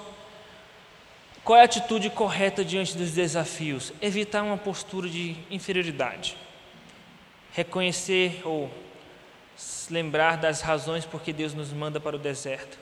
[1.45, 3.93] qual é a atitude correta diante dos desafios?
[4.01, 6.35] Evitar uma postura de inferioridade.
[7.53, 8.71] Reconhecer ou
[9.91, 12.79] lembrar das razões por que Deus nos manda para o deserto.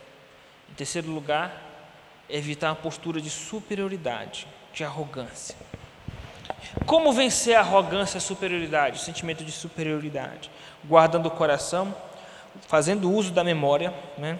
[0.72, 1.62] Em terceiro lugar,
[2.30, 5.58] evitar uma postura de superioridade, de arrogância.
[6.86, 10.50] Como vencer a arrogância e a superioridade, o sentimento de superioridade?
[10.86, 11.94] Guardando o coração,
[12.70, 14.40] fazendo uso da memória, né?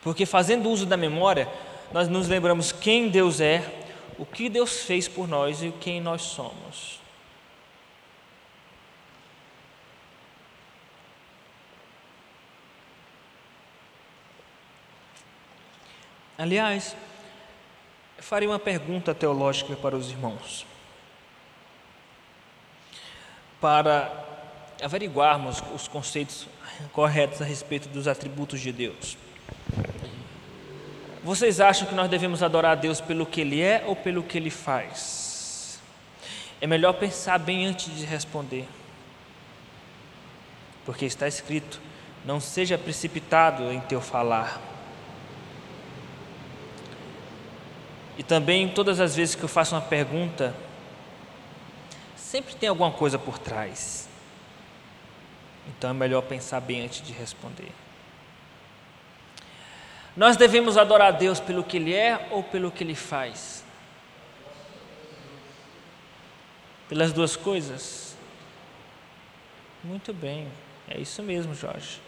[0.00, 1.46] Porque fazendo uso da memória,
[1.92, 3.62] nós nos lembramos quem Deus é,
[4.18, 6.98] o que Deus fez por nós e quem nós somos.
[16.36, 16.96] Aliás,
[18.18, 20.64] farei uma pergunta teológica para os irmãos.
[23.60, 24.24] Para
[24.80, 26.46] averiguarmos os conceitos
[26.92, 29.16] corretos a respeito dos atributos de Deus.
[31.22, 34.38] Vocês acham que nós devemos adorar a Deus pelo que Ele é ou pelo que
[34.38, 35.80] Ele faz?
[36.60, 38.66] É melhor pensar bem antes de responder.
[40.84, 41.80] Porque está escrito:
[42.24, 44.60] não seja precipitado em teu falar
[48.18, 50.52] E também, todas as vezes que eu faço uma pergunta,
[52.16, 54.08] sempre tem alguma coisa por trás.
[55.68, 57.70] Então é melhor pensar bem antes de responder.
[60.18, 63.64] Nós devemos adorar a Deus pelo que Ele é ou pelo que Ele faz?
[66.88, 68.16] Pelas duas coisas?
[69.84, 70.48] Muito bem,
[70.88, 72.00] é isso mesmo, Jorge.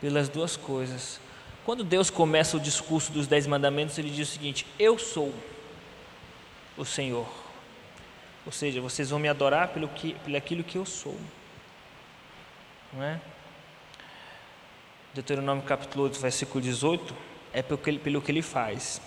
[0.00, 1.20] Pelas duas coisas.
[1.66, 5.34] Quando Deus começa o discurso dos Dez Mandamentos, ele diz o seguinte: Eu sou
[6.78, 7.28] o Senhor.
[8.46, 11.18] Ou seja, vocês vão me adorar pelo, que, pelo aquilo que eu sou.
[12.90, 13.20] Não é?
[15.14, 17.14] Deuteronômio capítulo 8, versículo 18,
[17.52, 19.00] é pelo que, ele, pelo que ele faz.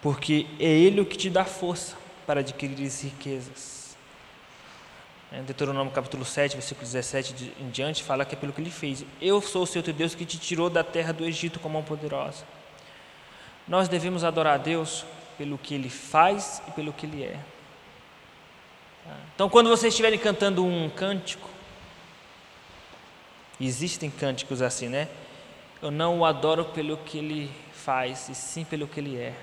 [0.00, 3.96] Porque é Ele o que te dá força para adquirir riquezas.
[5.32, 9.04] Em Deuteronômio capítulo 7, versículo 17 em diante, fala que é pelo que ele fez.
[9.20, 11.82] Eu sou o Senhor teu Deus que te tirou da terra do Egito com mão
[11.82, 12.44] poderosa.
[13.66, 15.04] Nós devemos adorar a Deus
[15.36, 17.38] pelo que ele faz e pelo que ele é.
[19.34, 21.48] Então, quando vocês estiverem cantando um cântico,
[23.60, 25.08] existem cânticos assim, né?
[25.84, 29.34] Eu não o adoro pelo que ele faz, e sim pelo que ele é.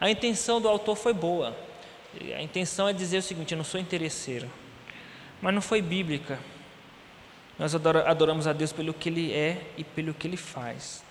[0.00, 1.56] A intenção do autor foi boa.
[2.36, 4.50] A intenção é dizer o seguinte: eu não sou interesseiro
[5.40, 6.38] mas não foi bíblica.
[7.58, 11.02] Nós adoramos a Deus pelo que Ele é e pelo que Ele faz,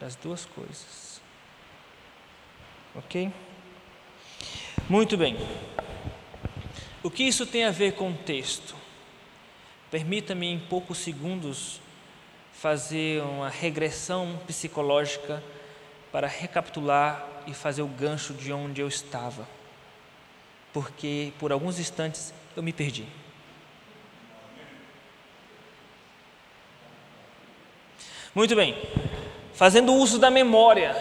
[0.00, 1.20] as duas coisas.
[2.94, 3.30] Ok?
[4.88, 5.36] Muito bem.
[7.02, 8.74] O que isso tem a ver com o texto?
[9.90, 11.80] Permita-me, em poucos segundos,
[12.64, 15.44] fazer uma regressão psicológica
[16.10, 19.46] para recapitular e fazer o gancho de onde eu estava,
[20.72, 23.04] porque por alguns instantes eu me perdi.
[28.34, 28.74] Muito bem.
[29.52, 30.96] Fazendo uso da memória.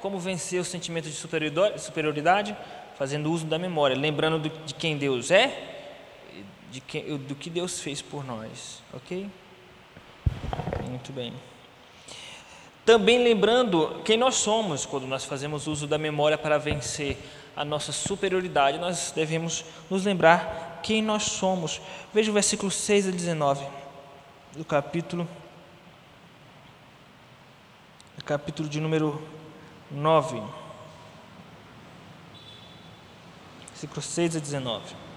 [0.00, 2.56] Como vencer o sentimento de superioridade?
[2.96, 5.90] Fazendo uso da memória, lembrando de quem Deus é,
[6.70, 8.82] de quem, do que Deus fez por nós.
[8.94, 9.28] Ok?
[10.88, 11.32] Muito bem.
[12.84, 17.16] Também lembrando quem nós somos, quando nós fazemos uso da memória para vencer
[17.56, 21.80] a nossa superioridade, nós devemos nos lembrar quem nós somos.
[22.12, 23.64] Veja o versículo 6 a 19
[24.56, 25.28] do capítulo
[28.24, 29.20] capítulo de número
[29.90, 30.40] 9,
[33.70, 35.11] versículos 6 a 19.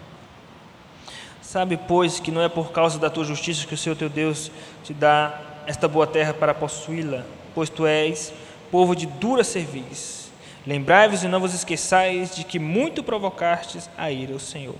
[1.45, 4.51] Sabe, pois, que não é por causa da tua justiça que o Senhor teu Deus
[4.83, 8.33] te dá esta boa terra para possuí-la, pois tu és
[8.71, 10.25] povo de dura cerviz,
[10.65, 14.75] Lembrai-vos e não vos esqueçais de que muito provocastes a ira ao Senhor.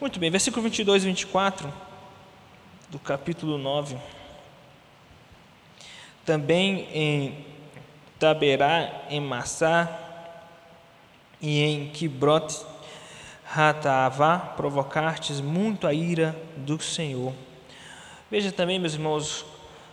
[0.00, 1.70] Muito bem, versículo 22 e 24
[2.88, 3.98] do capítulo 9.
[6.24, 7.44] Também em
[8.18, 9.90] Taberá, em Massá
[11.38, 12.64] e em Quibrote
[13.48, 17.32] Ratavá provocastes muito a ira do Senhor.
[18.30, 19.46] Veja também, meus irmãos,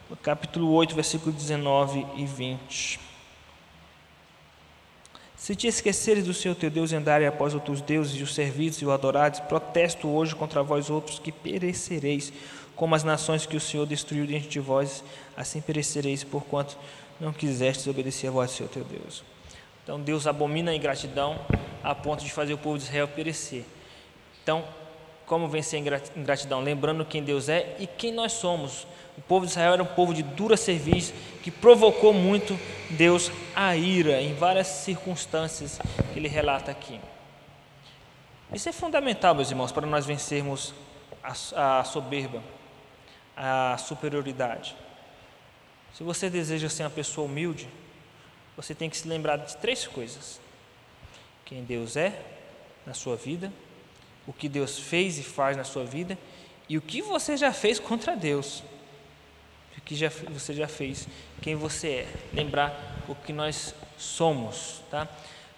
[0.09, 2.99] no capítulo 8, versículo 19 e 20.
[5.37, 8.81] Se te esqueceres do Senhor teu Deus e andarem após outros deuses e os servidos
[8.81, 12.31] e o adorares, protesto hoje contra vós outros que perecereis,
[12.75, 15.03] como as nações que o Senhor destruiu diante de vós,
[15.37, 16.77] assim perecereis, porquanto
[17.19, 19.23] não quisestes obedecer a do Senhor teu Deus.
[19.83, 21.39] Então Deus abomina a ingratidão
[21.83, 23.65] a ponto de fazer o povo de Israel perecer.
[24.41, 24.63] Então,
[25.25, 26.61] como vencer a ingratidão?
[26.61, 28.87] Lembrando quem Deus é e quem nós somos.
[29.17, 32.57] O povo de Israel era um povo de dura serviço que provocou muito
[32.91, 35.79] Deus a ira em várias circunstâncias
[36.11, 36.99] que ele relata aqui.
[38.53, 40.73] Isso é fundamental, meus irmãos, para nós vencermos
[41.23, 42.41] a, a soberba,
[43.35, 44.75] a superioridade.
[45.93, 47.67] Se você deseja ser uma pessoa humilde,
[48.55, 50.39] você tem que se lembrar de três coisas:
[51.45, 52.19] quem Deus é
[52.85, 53.51] na sua vida,
[54.27, 56.17] o que Deus fez e faz na sua vida
[56.67, 58.63] e o que você já fez contra Deus.
[59.77, 61.07] O que já, você já fez,
[61.41, 62.07] quem você é.
[62.33, 64.81] Lembrar o que nós somos.
[64.89, 65.07] Tá?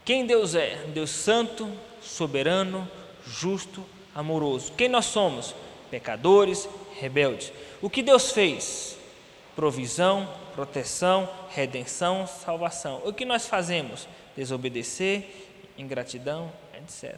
[0.04, 0.86] Quem Deus é?
[0.94, 1.70] Deus santo,
[2.02, 2.90] soberano,
[3.28, 4.72] justo, amoroso.
[4.74, 5.54] Quem nós somos?
[5.92, 6.68] Pecadores,
[7.00, 7.52] rebeldes.
[7.82, 8.95] O que Deus fez?
[9.56, 13.02] Provisão, proteção, redenção, salvação.
[13.06, 14.08] O que nós fazemos?
[14.36, 15.26] Desobedecer,
[15.78, 17.16] ingratidão, etc.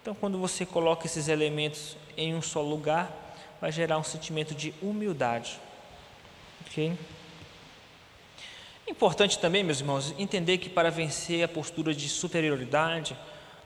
[0.00, 3.10] Então, quando você coloca esses elementos em um só lugar,
[3.60, 5.58] vai gerar um sentimento de humildade.
[6.64, 6.96] Ok?
[8.88, 13.16] Importante também, meus irmãos, entender que para vencer a postura de superioridade,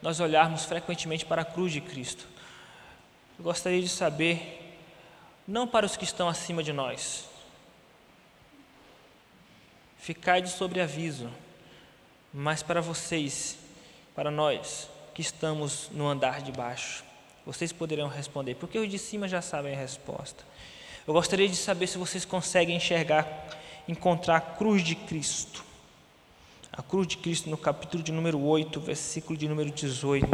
[0.01, 2.27] nós olharmos frequentemente para a cruz de Cristo.
[3.39, 4.79] Eu gostaria de saber,
[5.47, 7.29] não para os que estão acima de nós,
[10.01, 11.29] ficai de sobreaviso,
[12.33, 13.59] mas para vocês,
[14.15, 17.05] para nós que estamos no andar de baixo,
[17.45, 20.45] vocês poderão responder, porque os de cima já sabem a resposta.
[21.07, 23.27] Eu gostaria de saber se vocês conseguem enxergar,
[23.89, 25.65] encontrar a cruz de Cristo.
[26.73, 30.29] A cruz de Cristo no capítulo de número 8, versículo de número 18.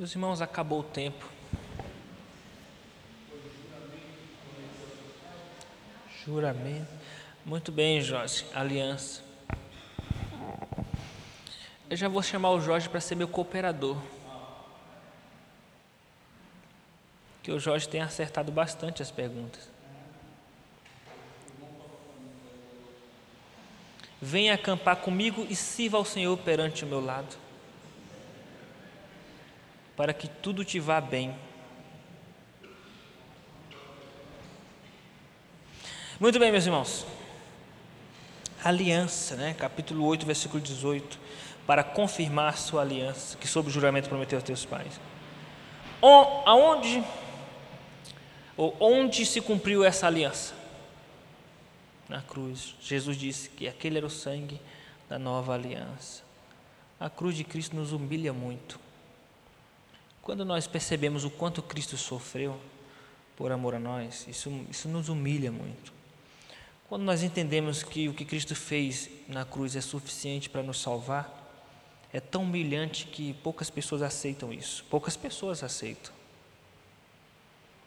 [0.00, 1.28] Meus irmãos, acabou o tempo.
[6.24, 6.88] Juramento.
[7.44, 8.46] Muito bem, Jorge.
[8.54, 9.22] Aliança.
[11.90, 13.98] Eu já vou chamar o Jorge para ser meu cooperador.
[17.42, 19.68] Que o Jorge tem acertado bastante as perguntas.
[24.18, 27.49] Venha acampar comigo e sirva ao Senhor perante o meu lado
[30.00, 31.36] para que tudo te vá bem.
[36.18, 37.04] Muito bem, meus irmãos.
[38.64, 39.52] Aliança, né?
[39.52, 41.18] capítulo 8, versículo 18.
[41.66, 44.98] Para confirmar sua aliança, que sob o juramento prometeu a teus pais.
[46.46, 47.04] Aonde,
[48.56, 50.54] ou onde se cumpriu essa aliança?
[52.08, 52.74] Na cruz.
[52.80, 54.58] Jesus disse que aquele era o sangue
[55.10, 56.22] da nova aliança.
[56.98, 58.80] A cruz de Cristo nos humilha muito.
[60.22, 62.58] Quando nós percebemos o quanto Cristo sofreu
[63.36, 65.92] por amor a nós, isso, isso nos humilha muito.
[66.88, 71.36] Quando nós entendemos que o que Cristo fez na cruz é suficiente para nos salvar,
[72.12, 74.84] é tão humilhante que poucas pessoas aceitam isso.
[74.90, 76.12] Poucas pessoas aceitam.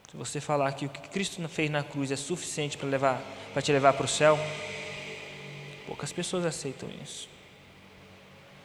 [0.10, 3.62] Se você falar que o que Cristo fez na cruz é suficiente para levar, para
[3.62, 4.38] te levar para o céu,
[5.86, 7.28] poucas pessoas aceitam isso.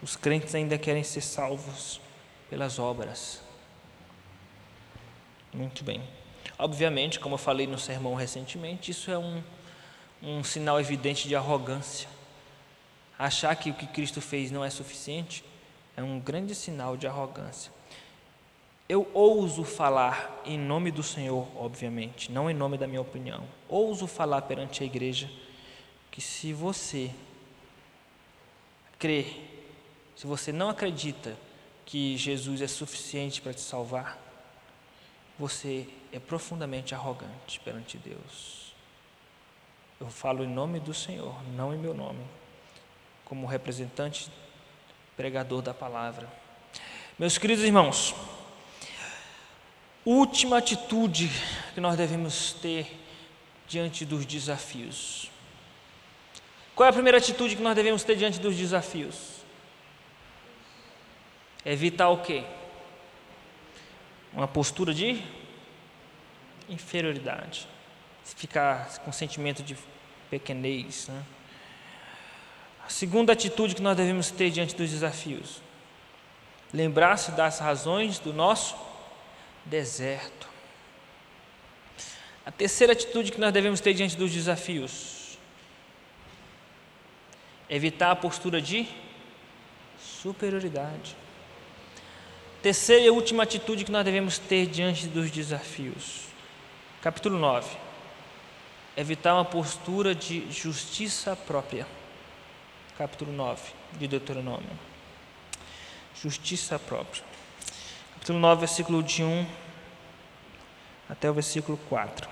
[0.00, 2.00] Os crentes ainda querem ser salvos
[2.48, 3.47] pelas obras.
[5.52, 6.02] Muito bem.
[6.58, 9.42] Obviamente, como eu falei no sermão recentemente, isso é um,
[10.22, 12.08] um sinal evidente de arrogância.
[13.18, 15.44] Achar que o que Cristo fez não é suficiente
[15.96, 17.72] é um grande sinal de arrogância.
[18.88, 23.44] Eu ouso falar em nome do Senhor, obviamente, não em nome da minha opinião.
[23.68, 25.28] Ouso falar perante a igreja
[26.10, 27.10] que se você
[28.98, 29.26] crê,
[30.16, 31.36] se você não acredita
[31.84, 34.27] que Jesus é suficiente para te salvar,
[35.38, 38.72] você é profundamente arrogante perante Deus.
[40.00, 42.24] Eu falo em nome do Senhor, não em meu nome,
[43.24, 44.30] como representante,
[45.16, 46.28] pregador da palavra.
[47.18, 48.14] Meus queridos irmãos,
[50.04, 51.30] última atitude
[51.74, 52.98] que nós devemos ter
[53.66, 55.30] diante dos desafios.
[56.74, 59.38] Qual é a primeira atitude que nós devemos ter diante dos desafios?
[61.64, 62.44] Evitar o quê?
[64.38, 65.20] Uma postura de
[66.68, 67.66] inferioridade.
[68.24, 69.76] Ficar com sentimento de
[70.30, 71.08] pequenez.
[71.08, 71.24] Né?
[72.86, 75.60] A segunda atitude que nós devemos ter diante dos desafios:
[76.72, 78.76] lembrar-se das razões do nosso
[79.64, 80.48] deserto.
[82.46, 85.36] A terceira atitude que nós devemos ter diante dos desafios:
[87.68, 88.86] evitar a postura de
[89.98, 91.16] superioridade.
[92.60, 96.22] Terceira e última atitude que nós devemos ter diante dos desafios.
[97.00, 97.68] Capítulo 9.
[98.96, 101.86] Evitar uma postura de justiça própria.
[102.96, 104.70] Capítulo 9 de Deuteronômio.
[106.20, 107.22] Justiça própria.
[108.14, 109.46] Capítulo 9, versículo de 1
[111.08, 112.28] até o versículo 4.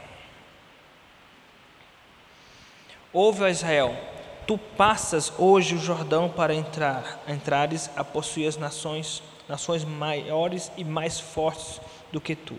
[3.12, 3.96] Ouve, ó Israel,
[4.44, 10.84] tu passas hoje o Jordão para entrar, entrares a possuir as nações nações maiores e
[10.84, 11.80] mais fortes
[12.12, 12.56] do que tu,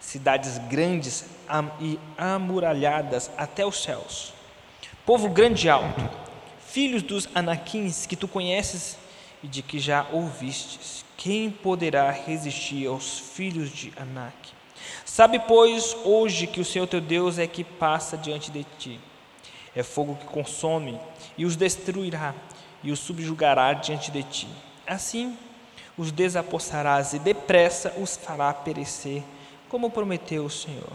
[0.00, 1.26] cidades grandes
[1.80, 4.32] e amuralhadas até os céus,
[5.04, 6.08] povo grande e alto,
[6.66, 8.96] filhos dos anaquins que tu conheces
[9.42, 14.34] e de que já ouvistes, quem poderá resistir aos filhos de Anak?
[15.04, 18.98] Sabe, pois, hoje que o Senhor teu Deus é que passa diante de ti.
[19.74, 20.98] É fogo que consome
[21.36, 22.34] e os destruirá
[22.82, 24.48] e os subjugará diante de ti.
[24.86, 25.36] Assim,
[25.96, 29.22] os desapossarás e depressa os fará perecer,
[29.68, 30.92] como prometeu o Senhor.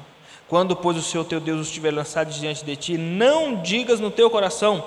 [0.47, 4.09] Quando, pois, o Senhor teu Deus os tiver lançado diante de ti, não digas no
[4.09, 4.83] teu coração,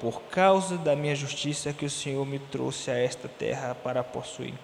[0.00, 4.54] por causa da minha justiça que o Senhor me trouxe a esta terra para possuir.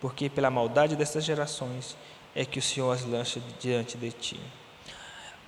[0.00, 1.96] Porque pela maldade dessas gerações
[2.34, 4.40] é que o Senhor as lança diante de ti.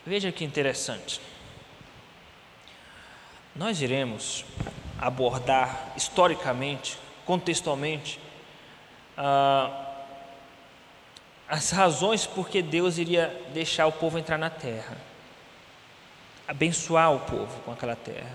[0.05, 1.21] Veja que interessante.
[3.55, 4.45] Nós iremos
[4.99, 8.21] abordar historicamente, contextualmente,
[9.21, 9.87] ah,
[11.49, 14.97] as razões por que Deus iria deixar o povo entrar na terra,
[16.47, 18.31] abençoar o povo com aquela terra.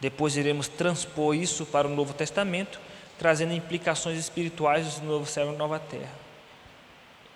[0.00, 2.78] Depois iremos transpor isso para o Novo Testamento,
[3.18, 6.12] trazendo implicações espirituais do novo céu e nova terra.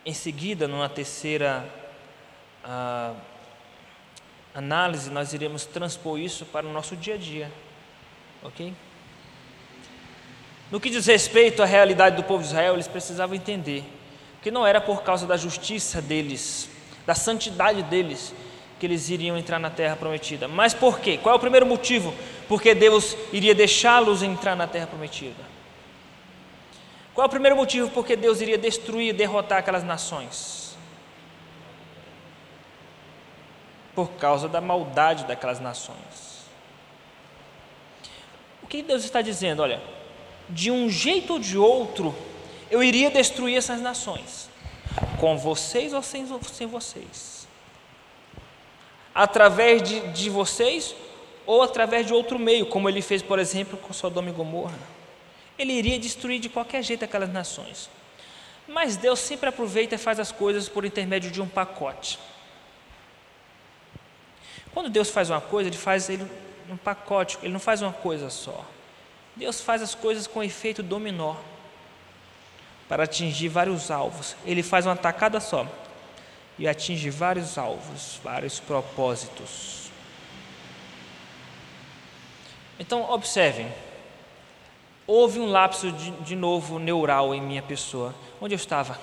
[0.07, 1.68] Em seguida, numa terceira
[2.62, 3.14] ah,
[4.55, 7.53] análise, nós iremos transpor isso para o nosso dia a dia,
[8.45, 8.74] ok?
[10.70, 13.84] No que diz respeito à realidade do povo de Israel, eles precisavam entender
[14.42, 16.68] que não era por causa da justiça deles,
[17.06, 18.34] da santidade deles,
[18.78, 20.46] que eles iriam entrar na terra prometida.
[20.46, 21.18] Mas por quê?
[21.18, 22.14] Qual é o primeiro motivo
[22.46, 25.42] porque Deus iria deixá-los entrar na terra prometida?
[27.14, 30.76] Qual é o primeiro motivo porque Deus iria destruir, derrotar aquelas nações?
[33.94, 36.46] Por causa da maldade daquelas nações.
[38.62, 39.62] O que Deus está dizendo?
[39.62, 39.80] Olha,
[40.51, 42.14] de um jeito ou de outro,
[42.70, 44.49] eu iria destruir essas nações,
[45.20, 47.46] com vocês ou sem, sem vocês,
[49.14, 50.94] através de, de vocês
[51.46, 54.78] ou através de outro meio, como ele fez, por exemplo, com Sodoma e Gomorra.
[55.59, 57.90] Ele iria destruir de qualquer jeito aquelas nações.
[58.66, 62.18] Mas Deus sempre aproveita e faz as coisas por intermédio de um pacote.
[64.74, 66.24] Quando Deus faz uma coisa, Ele faz ele
[66.70, 68.64] um pacote, Ele não faz uma coisa só.
[69.39, 71.36] Deus faz as coisas com efeito dominó
[72.89, 74.34] para atingir vários alvos.
[74.45, 75.64] Ele faz uma tacada só
[76.59, 79.91] e atinge vários alvos, vários propósitos.
[82.80, 83.72] Então, observem.
[85.07, 88.12] Houve um lapso de, de novo neural em minha pessoa.
[88.41, 88.99] Onde eu estava?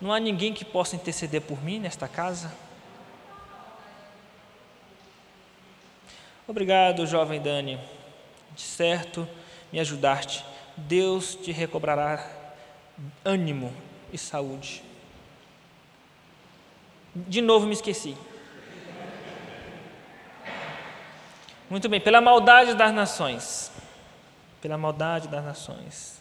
[0.00, 2.65] Não há ninguém que possa interceder por mim nesta casa?
[6.48, 7.78] Obrigado, jovem Dani.
[8.54, 9.28] De certo,
[9.72, 10.44] me ajudaste.
[10.76, 12.24] Deus te recobrará
[13.24, 13.72] ânimo
[14.12, 14.82] e saúde.
[17.14, 18.16] De novo me esqueci.
[21.68, 23.72] Muito bem, pela maldade das nações.
[24.60, 26.15] Pela maldade das nações.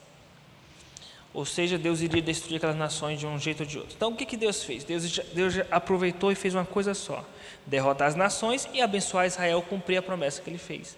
[1.36, 3.94] Ou seja, Deus iria destruir aquelas nações de um jeito ou de outro.
[3.96, 4.84] Então, o que, que Deus fez?
[4.84, 7.24] Deus, Deus aproveitou e fez uma coisa só:
[7.66, 10.98] derrotar as nações e abençoar Israel, cumprir a promessa que ele fez.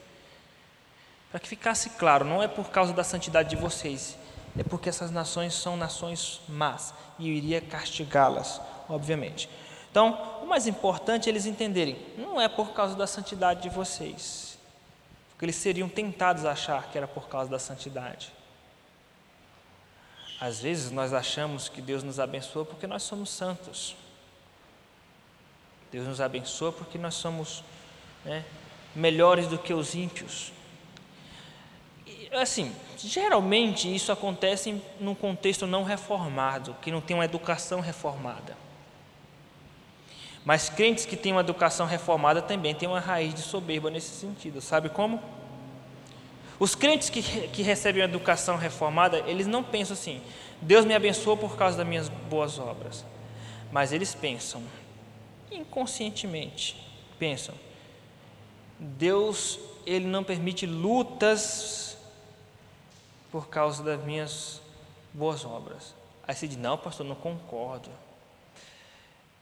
[1.32, 4.18] Para que ficasse claro, não é por causa da santidade de vocês,
[4.58, 9.50] é porque essas nações são nações más e eu iria castigá-las obviamente.
[9.90, 14.58] Então, o mais importante é eles entenderem, não é por causa da santidade de vocês,
[15.30, 18.32] porque eles seriam tentados a achar que era por causa da santidade.
[20.40, 23.96] Às vezes nós achamos que Deus nos abençoa porque nós somos santos.
[25.92, 27.64] Deus nos abençoa porque nós somos
[28.24, 28.46] né,
[28.96, 30.52] melhores do que os ímpios.
[32.06, 38.56] E, assim, geralmente isso acontece num contexto não reformado, que não tem uma educação reformada.
[40.46, 44.62] Mas crentes que têm uma educação reformada também têm uma raiz de soberba nesse sentido.
[44.62, 45.22] Sabe como?
[46.60, 50.22] Os crentes que, que recebem uma educação reformada, eles não pensam assim:
[50.62, 53.06] Deus me abençoou por causa das minhas boas obras.
[53.72, 54.64] Mas eles pensam,
[55.52, 56.76] inconscientemente,
[57.20, 57.54] pensam:
[58.80, 61.98] Deus, Ele não permite lutas
[63.32, 64.62] por causa das minhas
[65.14, 65.94] boas obras.
[66.28, 67.90] Aí você diz: Não, pastor, não concordo.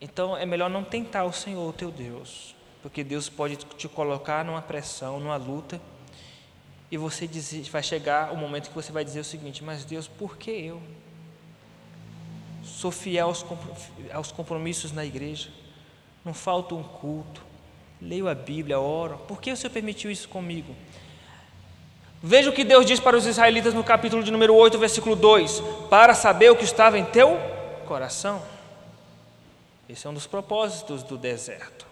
[0.01, 4.61] Então é melhor não tentar o Senhor, teu Deus, porque Deus pode te colocar numa
[4.61, 5.81] pressão, numa luta,
[6.91, 10.07] e você diz, vai chegar o momento que você vai dizer o seguinte: Mas Deus,
[10.07, 10.81] por que eu?
[12.63, 13.31] Sou fiel
[14.13, 15.49] aos compromissos na igreja,
[16.23, 17.41] não falta um culto,
[18.01, 20.75] leio a Bíblia, oro, por que o Senhor permitiu isso comigo?
[22.21, 25.61] Veja o que Deus diz para os israelitas no capítulo de número 8, versículo 2:
[25.89, 27.37] Para saber o que estava em teu
[27.85, 28.41] coração.
[29.87, 31.85] Esse é um dos propósitos do deserto.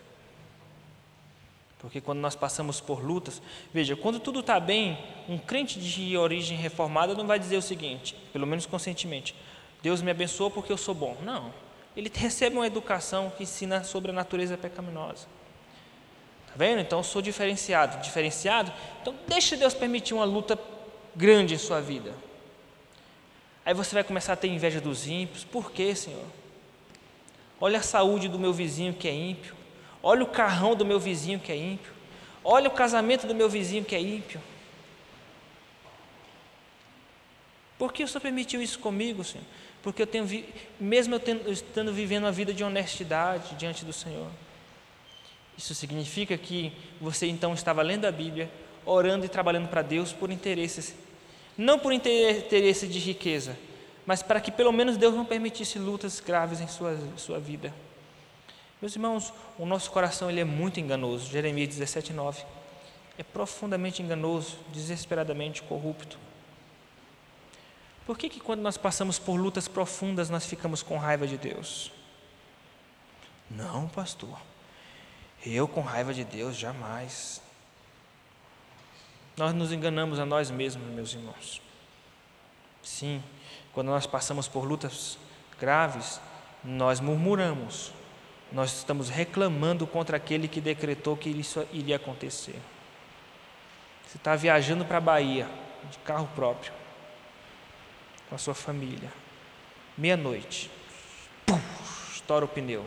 [1.83, 3.41] Porque quando nós passamos por lutas,
[3.73, 8.15] veja, quando tudo está bem, um crente de origem reformada não vai dizer o seguinte,
[8.31, 9.35] pelo menos conscientemente:
[9.81, 11.17] Deus me abençoou porque eu sou bom.
[11.21, 11.53] Não.
[11.93, 15.27] Ele recebe uma educação que ensina sobre a natureza pecaminosa.
[16.45, 16.79] Está vendo?
[16.79, 18.01] Então eu sou diferenciado.
[18.01, 18.71] Diferenciado?
[19.01, 20.57] Então deixe Deus permitir uma luta
[21.13, 22.13] grande em sua vida.
[23.65, 25.43] Aí você vai começar a ter inveja dos ímpios.
[25.43, 26.25] Por quê, Senhor?
[27.59, 29.62] Olha a saúde do meu vizinho que é ímpio.
[30.05, 31.93] Olha o carrão do meu vizinho que é ímpio.
[32.43, 34.41] Olha o casamento do meu vizinho que é ímpio.
[37.77, 39.45] Por que o Senhor permitiu isso comigo, Senhor?
[39.81, 40.27] Porque eu tenho,
[40.79, 44.27] mesmo eu tendo, estando vivendo uma vida de honestidade diante do Senhor.
[45.57, 48.51] Isso significa que você então estava lendo a Bíblia,
[48.85, 50.95] orando e trabalhando para Deus por interesses,
[51.57, 53.57] não por interesse de riqueza,
[54.05, 57.73] mas para que pelo menos Deus não permitisse lutas graves em sua, sua vida.
[58.83, 61.31] Meus irmãos, o nosso coração ele é muito enganoso.
[61.31, 62.43] Jeremias 17, 9.
[63.17, 66.19] É profundamente enganoso, desesperadamente corrupto.
[68.05, 71.93] Por que, que quando nós passamos por lutas profundas nós ficamos com raiva de Deus?
[73.49, 74.37] Não, pastor.
[75.45, 77.41] Eu com raiva de Deus jamais.
[79.37, 81.61] Nós nos enganamos a nós mesmos, meus irmãos.
[82.83, 83.23] Sim,
[83.71, 85.17] quando nós passamos por lutas
[85.57, 86.19] graves,
[86.65, 87.93] nós murmuramos,
[88.53, 92.55] nós estamos reclamando contra aquele que decretou que isso iria acontecer.
[94.07, 95.49] Você está viajando para a Bahia,
[95.91, 96.71] de carro próprio,
[98.29, 99.11] com a sua família,
[99.97, 100.71] meia-noite,
[102.13, 102.85] estoura o pneu.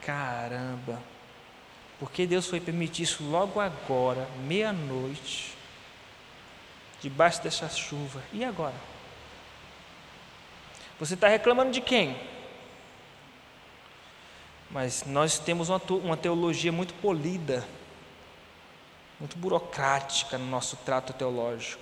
[0.00, 1.02] Caramba,
[1.98, 5.54] por que Deus foi permitir isso logo agora, meia-noite?
[7.04, 8.22] debaixo dessa chuva.
[8.32, 8.74] E agora?
[10.98, 12.16] Você está reclamando de quem?
[14.74, 17.64] Mas nós temos uma teologia muito polida,
[19.20, 21.80] muito burocrática no nosso trato teológico.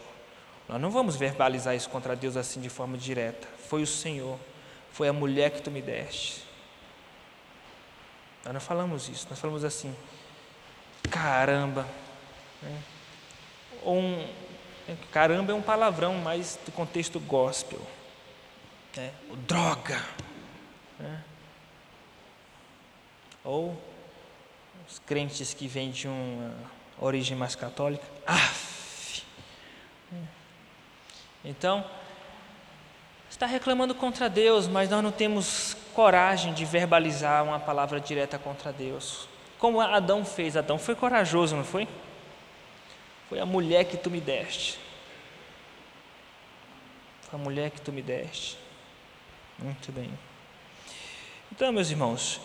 [0.68, 3.49] Nós não vamos verbalizar isso contra Deus assim de forma direta.
[3.66, 4.38] Foi o Senhor,
[4.93, 6.45] foi a mulher que tu me deste.
[8.45, 9.97] Nós não falamos isso, nós falamos assim,
[11.11, 11.88] caramba.
[12.61, 12.78] Né?
[13.84, 14.28] Ou um,
[15.11, 17.80] Caramba é um palavrão mais do contexto gospel.
[18.97, 19.12] Né?
[19.30, 20.05] O droga.
[20.99, 21.24] Né?
[23.45, 23.76] Ou
[24.88, 26.55] os crentes que vêm de uma
[26.99, 28.05] origem mais católica.
[28.26, 29.24] Af.
[31.45, 31.84] Então,
[33.28, 38.72] está reclamando contra Deus, mas nós não temos coragem de verbalizar uma palavra direta contra
[38.72, 39.28] Deus.
[39.59, 40.57] Como Adão fez.
[40.57, 41.88] Adão foi corajoso, não foi?
[43.28, 44.78] Foi a mulher que tu me deste.
[47.22, 48.57] Foi a mulher que tu me deste.
[49.59, 50.12] Muito bem.
[51.51, 52.40] Então, meus irmãos,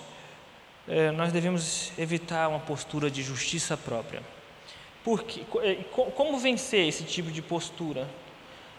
[0.88, 4.22] é, nós devemos evitar uma postura de justiça própria.
[5.04, 5.76] Porque, é,
[6.16, 8.08] como vencer esse tipo de postura?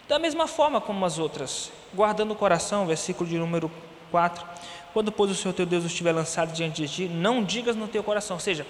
[0.07, 3.71] Da mesma forma como as outras, guardando o coração, versículo de número
[4.11, 4.45] 4.
[4.93, 8.03] Quando, pois, o Senhor teu Deus estiver lançado diante de ti, não digas no teu
[8.03, 8.65] coração, ou seja,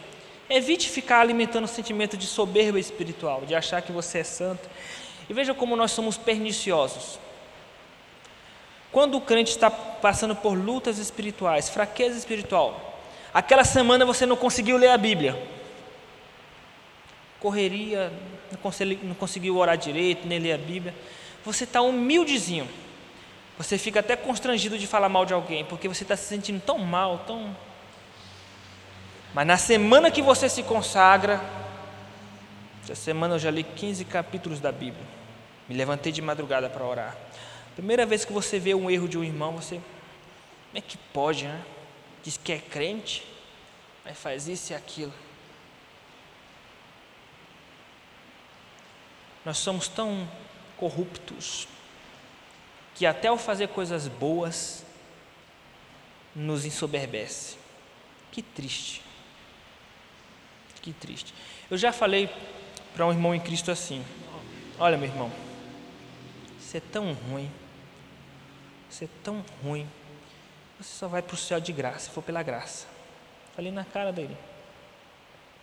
[0.50, 4.68] Evite ficar alimentando o sentimento de soberba espiritual, de achar que você é santo.
[5.30, 7.20] E veja como nós somos perniciosos.
[8.92, 12.89] Quando o crente está passando por lutas espirituais, fraqueza espiritual,
[13.34, 15.42] aquela semana você não conseguiu ler a Bíblia,
[17.40, 18.12] correria,
[19.04, 20.94] não conseguiu orar direito, nem ler a Bíblia,
[21.44, 22.68] você está humildezinho.
[23.58, 26.78] Você fica até constrangido de falar mal de alguém, porque você está se sentindo tão
[26.78, 27.56] mal, tão.
[29.34, 31.42] Mas na semana que você se consagra,
[32.84, 35.06] essa semana eu já li 15 capítulos da Bíblia.
[35.68, 37.18] Me levantei de madrugada para orar.
[37.76, 39.76] Primeira vez que você vê um erro de um irmão, você.
[39.76, 41.62] Como é que pode, né?
[42.24, 43.26] Diz que é crente,
[44.04, 45.14] mas faz isso e aquilo.
[49.46, 50.30] Nós somos tão
[50.78, 51.68] corruptos
[52.96, 54.86] que até ao fazer coisas boas
[56.36, 57.58] nos ensoberbece.
[58.32, 59.02] Que triste.
[60.82, 61.34] Que triste.
[61.70, 62.30] Eu já falei
[62.94, 64.04] para um irmão em Cristo assim:
[64.78, 65.32] Olha, meu irmão,
[66.60, 67.52] você é tão ruim,
[68.90, 69.88] você é tão ruim,
[70.80, 72.88] você só vai para o céu de graça, se for pela graça.
[73.54, 74.38] Falei na cara dele: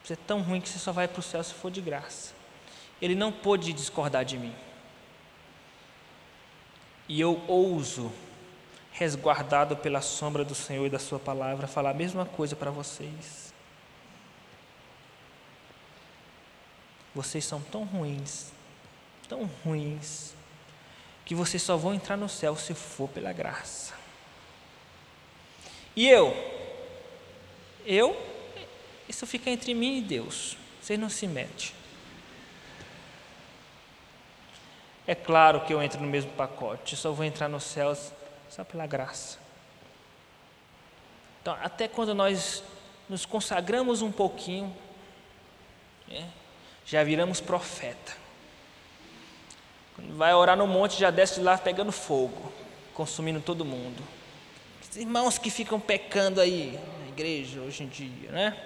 [0.04, 2.34] Você é tão ruim que você só vai para o céu se for de graça.
[3.00, 4.54] Ele não pôde discordar de mim.
[7.08, 8.12] E eu ouso,
[8.92, 13.54] resguardado pela sombra do Senhor e da Sua palavra, falar a mesma coisa para vocês.
[17.14, 18.52] Vocês são tão ruins,
[19.26, 20.34] tão ruins,
[21.24, 24.05] que vocês só vão entrar no céu se for pela graça.
[25.96, 26.36] E eu?
[27.86, 28.14] Eu?
[29.08, 30.56] Isso fica entre mim e Deus.
[30.80, 31.70] Vocês não se metem.
[35.06, 38.12] É claro que eu entro no mesmo pacote, só vou entrar nos céus
[38.50, 39.38] só pela graça.
[41.40, 42.62] Então, até quando nós
[43.08, 44.76] nos consagramos um pouquinho,
[46.08, 46.28] né,
[46.84, 48.16] já viramos profeta.
[49.94, 52.52] Quando vai orar no monte, já desce de lá pegando fogo,
[52.92, 54.02] consumindo todo mundo.
[54.96, 58.56] Os irmãos que ficam pecando aí na igreja hoje em dia, né?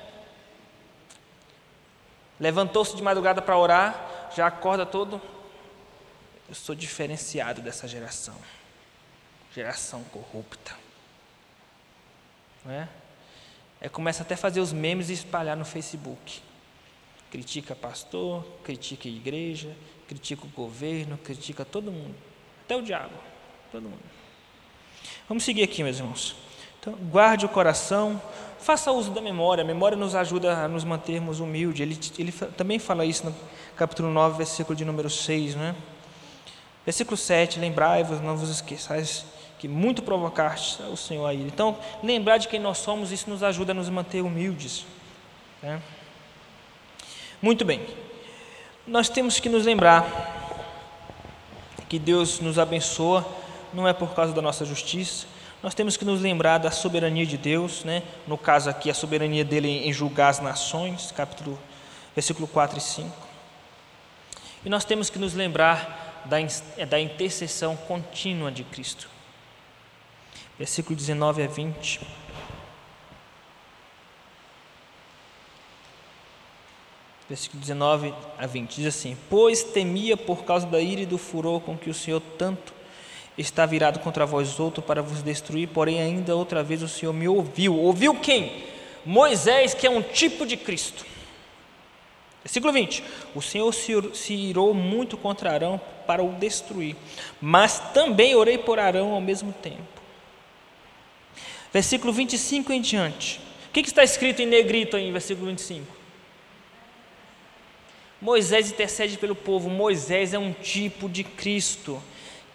[2.38, 5.20] Levantou-se de madrugada para orar, já acorda todo
[6.48, 8.36] eu sou diferenciado dessa geração,
[9.52, 10.76] geração corrupta.
[12.64, 13.88] Não é?
[13.88, 16.40] Começa até a fazer os memes e espalhar no Facebook.
[17.28, 19.76] Critica pastor, critica igreja,
[20.06, 22.14] critica o governo, critica todo mundo,
[22.64, 23.16] até o diabo,
[23.72, 24.19] todo mundo.
[25.28, 26.34] Vamos seguir aqui, meus irmãos.
[26.80, 28.20] Então, guarde o coração,
[28.58, 29.62] faça uso da memória.
[29.62, 31.80] A memória nos ajuda a nos mantermos humildes.
[31.80, 33.34] Ele, ele também fala isso no
[33.76, 35.74] capítulo 9, versículo de número 6, não é?
[36.84, 39.24] Versículo 7, lembrai-vos, não vos esqueçais
[39.60, 41.46] que muito provocaste o Senhor a ira.
[41.46, 44.86] Então, lembrar de quem nós somos, isso nos ajuda a nos manter humildes.
[45.62, 45.82] Né?
[47.42, 47.86] Muito bem,
[48.86, 50.06] nós temos que nos lembrar
[51.90, 53.26] que Deus nos abençoa,
[53.72, 55.26] não é por causa da nossa justiça,
[55.62, 58.02] nós temos que nos lembrar da soberania de Deus, né?
[58.26, 61.58] no caso aqui, a soberania dele em julgar as nações, capítulo,
[62.14, 63.28] versículo 4 e 5.
[64.64, 66.38] E nós temos que nos lembrar da,
[66.76, 69.08] é da intercessão contínua de Cristo.
[70.58, 72.00] Versículo 19 a 20.
[77.28, 81.60] Versículo 19 a 20 diz assim: Pois temia por causa da ira e do furor
[81.60, 82.79] com que o Senhor tanto
[83.36, 87.28] está virado contra vós outro para vos destruir, porém ainda outra vez o Senhor me
[87.28, 87.76] ouviu.
[87.76, 88.64] Ouviu quem?
[89.04, 91.06] Moisés, que é um tipo de Cristo.
[92.42, 93.04] Versículo 20:
[93.34, 96.96] O Senhor se irou muito contra Arão para o destruir,
[97.40, 100.00] mas também orei por Arão ao mesmo tempo.
[101.72, 103.40] Versículo 25 em diante.
[103.68, 105.86] O que, está escrito em negrito aí em versículo 25?
[108.20, 109.70] Moisés intercede pelo povo.
[109.70, 112.02] Moisés é um tipo de Cristo.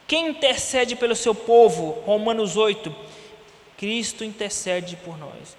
[0.08, 2.02] Quem intercede pelo seu povo?
[2.06, 2.94] Romanos 8.
[3.78, 5.58] Cristo intercede por nós.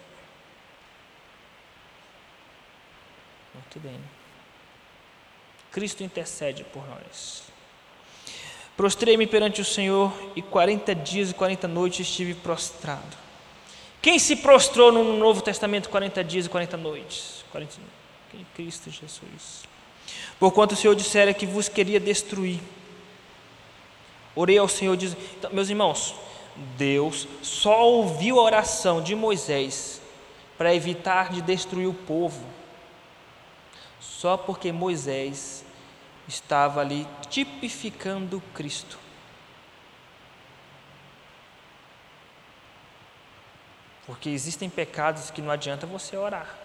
[3.54, 4.00] Muito bem.
[5.72, 7.42] Cristo intercede por nós.
[8.76, 13.16] Prostrei-me perante o Senhor e 40 dias e 40 noites estive prostrado.
[14.00, 17.44] Quem se prostrou no Novo Testamento 40 dias e 40 noites?
[17.50, 17.74] 40...
[18.54, 19.64] Cristo Jesus.
[20.38, 22.60] Porquanto o Senhor dissera que vos queria destruir.
[24.36, 25.16] Orei ao Senhor, diz...
[25.36, 26.14] então, meus irmãos,
[26.76, 30.02] Deus só ouviu a oração de Moisés
[30.58, 32.46] para evitar de destruir o povo,
[33.98, 35.64] só porque Moisés
[36.28, 38.98] estava ali tipificando Cristo.
[44.06, 46.56] Porque existem pecados que não adianta você orar.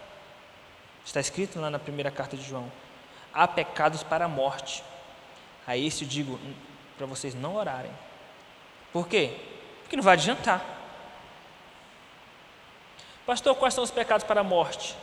[1.04, 2.70] Está escrito lá na primeira carta de João:
[3.32, 4.84] há pecados para a morte.
[5.66, 6.38] A esse eu digo
[7.02, 7.90] para vocês não orarem.
[8.92, 9.36] Por quê?
[9.82, 10.64] Porque não vai adiantar.
[13.26, 14.94] Pastor, quais são os pecados para a morte?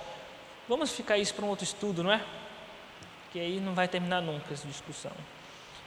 [0.69, 2.23] Vamos ficar isso para um outro estudo, não é?
[3.33, 5.11] Que aí não vai terminar nunca essa discussão.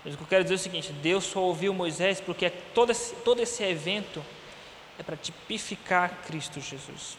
[0.05, 2.91] Mas o que eu quero dizer é o seguinte: Deus só ouviu Moisés porque todo
[2.91, 4.23] esse, todo esse evento
[4.99, 7.17] é para tipificar Cristo Jesus.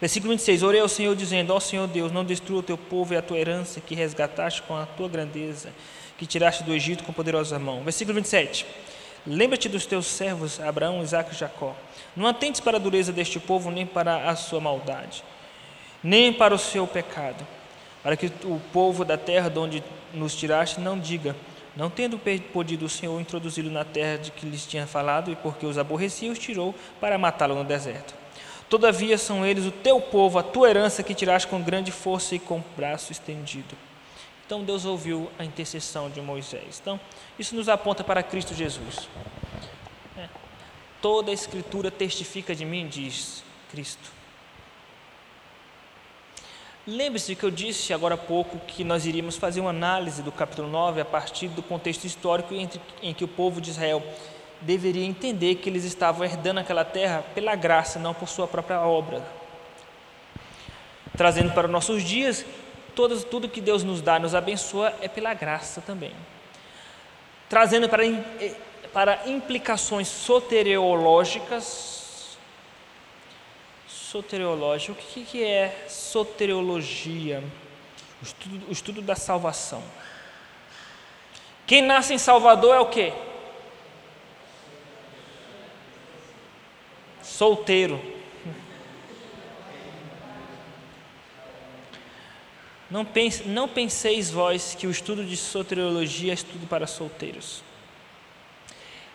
[0.00, 3.16] Versículo 26: Orei ao Senhor dizendo: Ó Senhor Deus, não destrua o teu povo e
[3.16, 5.70] a tua herança que resgataste com a tua grandeza,
[6.18, 7.82] que tiraste do Egito com poderosa mão.
[7.82, 8.66] Versículo 27:
[9.26, 11.76] Lembra-te dos teus servos Abraão, Isaac e Jacó.
[12.16, 15.22] Não atentes para a dureza deste povo, nem para a sua maldade,
[16.02, 17.46] nem para o seu pecado,
[18.02, 21.36] para que o povo da terra de onde nos tiraste não diga:
[21.76, 22.20] não tendo
[22.52, 26.32] podido o Senhor introduzi-lo na terra de que lhes tinha falado, e porque os aborrecia,
[26.32, 28.21] os tirou para matá-lo no deserto.
[28.72, 32.38] Todavia são eles o teu povo, a tua herança que tiraste com grande força e
[32.38, 33.76] com braço estendido.
[34.46, 36.78] Então Deus ouviu a intercessão de Moisés.
[36.80, 36.98] Então,
[37.38, 39.10] isso nos aponta para Cristo Jesus.
[40.16, 40.26] É.
[41.02, 44.10] Toda a Escritura testifica de mim, diz Cristo.
[46.86, 50.66] Lembre-se que eu disse agora há pouco que nós iríamos fazer uma análise do capítulo
[50.68, 54.02] 9 a partir do contexto histórico em, que o povo de Israel
[54.62, 59.22] deveria entender que eles estavam herdando aquela terra pela graça, não por sua própria obra.
[61.16, 62.44] Trazendo para os nossos dias,
[62.94, 66.12] todas, tudo que Deus nos dá, nos abençoa, é pela graça também.
[67.48, 68.54] Trazendo para, eh,
[68.92, 72.36] para implicações soteriológicas,
[73.86, 74.92] soteriológico.
[74.92, 77.42] O que, que é soteriologia?
[78.20, 79.82] O estudo, o estudo da salvação.
[81.66, 83.12] Quem nasce em Salvador é o quê?
[87.32, 87.98] Solteiro.
[92.90, 97.64] Não, pense, não penseis vós que o estudo de soteriologia é estudo para solteiros.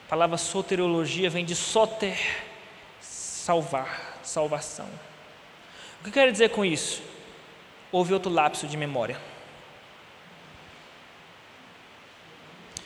[0.07, 2.17] A palavra soteriologia vem de soter,
[2.99, 4.89] salvar salvação.
[5.99, 7.03] O que eu quero dizer com isso?
[7.91, 9.21] Houve outro lapso de memória.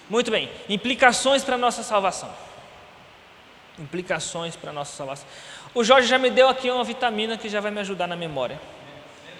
[0.09, 2.50] Muito bem, implicações para a nossa salvação.
[3.81, 5.27] Implicações para a nossa salvação.
[5.73, 8.61] O Jorge já me deu aqui uma vitamina que já vai me ajudar na memória.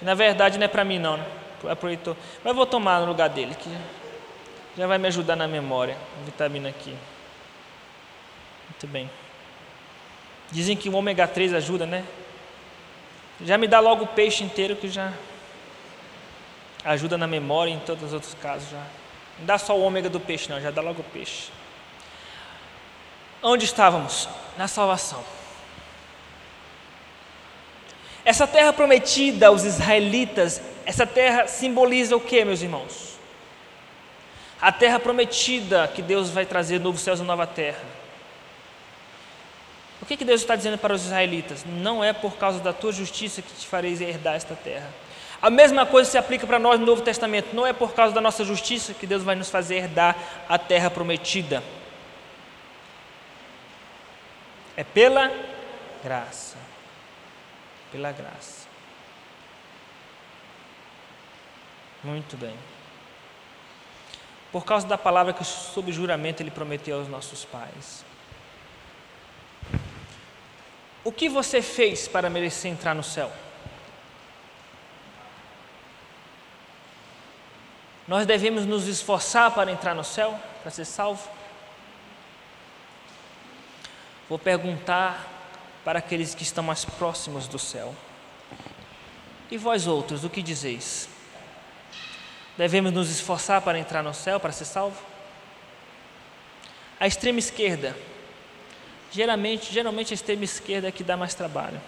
[0.02, 1.16] Na verdade, não é para mim, não.
[1.16, 1.26] Né?
[1.70, 2.18] Aproveitou.
[2.44, 3.70] Mas eu vou tomar no lugar dele, que
[4.76, 5.96] já vai me ajudar na memória.
[6.26, 6.96] Vitamina aqui.
[8.68, 9.10] Muito bem.
[10.52, 12.04] Dizem que o ômega 3 ajuda, né?
[13.44, 15.14] Já me dá logo o peixe inteiro que já
[16.84, 18.84] ajuda na memória em todos os outros casos já.
[19.40, 21.52] Não dá só o ômega do peixe, não, já dá logo o peixe.
[23.44, 24.30] Onde estávamos?
[24.58, 25.24] Na salvação.
[28.24, 33.18] Essa terra prometida aos israelitas, essa terra simboliza o que, meus irmãos?
[34.62, 37.84] A terra prometida que Deus vai trazer novos céus e nova terra.
[40.02, 41.66] O que, que Deus está dizendo para os israelitas?
[41.66, 44.88] Não é por causa da tua justiça que te fareis herdar esta terra.
[45.42, 47.56] A mesma coisa se aplica para nós no Novo Testamento.
[47.56, 50.16] Não é por causa da nossa justiça que Deus vai nos fazer herdar
[50.48, 51.64] a terra prometida.
[54.76, 55.32] É pela
[56.04, 56.58] graça.
[57.92, 58.68] Pela graça.
[62.04, 62.56] Muito bem.
[64.52, 68.04] Por causa da palavra que, sob juramento, Ele prometeu aos nossos pais.
[71.04, 73.32] O que você fez para merecer entrar no céu?
[78.08, 81.30] Nós devemos nos esforçar para entrar no céu, para ser salvo?
[84.32, 85.28] Vou perguntar
[85.84, 87.94] para aqueles que estão mais próximos do céu.
[89.52, 91.10] E vós outros, o que dizeis?
[92.58, 94.96] Devemos nos esforçar para entrar no céu, para ser salvo?
[96.98, 97.94] A extrema esquerda
[99.12, 101.82] Geralmente, geralmente a extrema esquerda é que dá mais trabalho.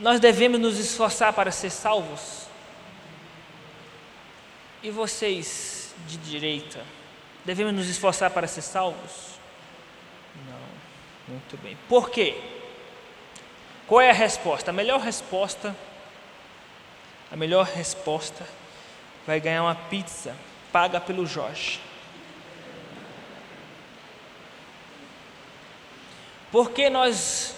[0.00, 2.48] Nós devemos nos esforçar para ser salvos.
[4.82, 6.84] E vocês de direita,
[7.44, 9.38] devemos nos esforçar para ser salvos?
[10.46, 11.34] Não.
[11.34, 11.76] Muito bem.
[11.88, 12.40] Por quê?
[13.86, 14.70] Qual é a resposta?
[14.70, 15.76] A melhor resposta,
[17.30, 18.46] a melhor resposta
[19.26, 20.34] vai ganhar uma pizza
[20.72, 21.80] paga pelo Jorge.
[26.50, 27.54] Por que nós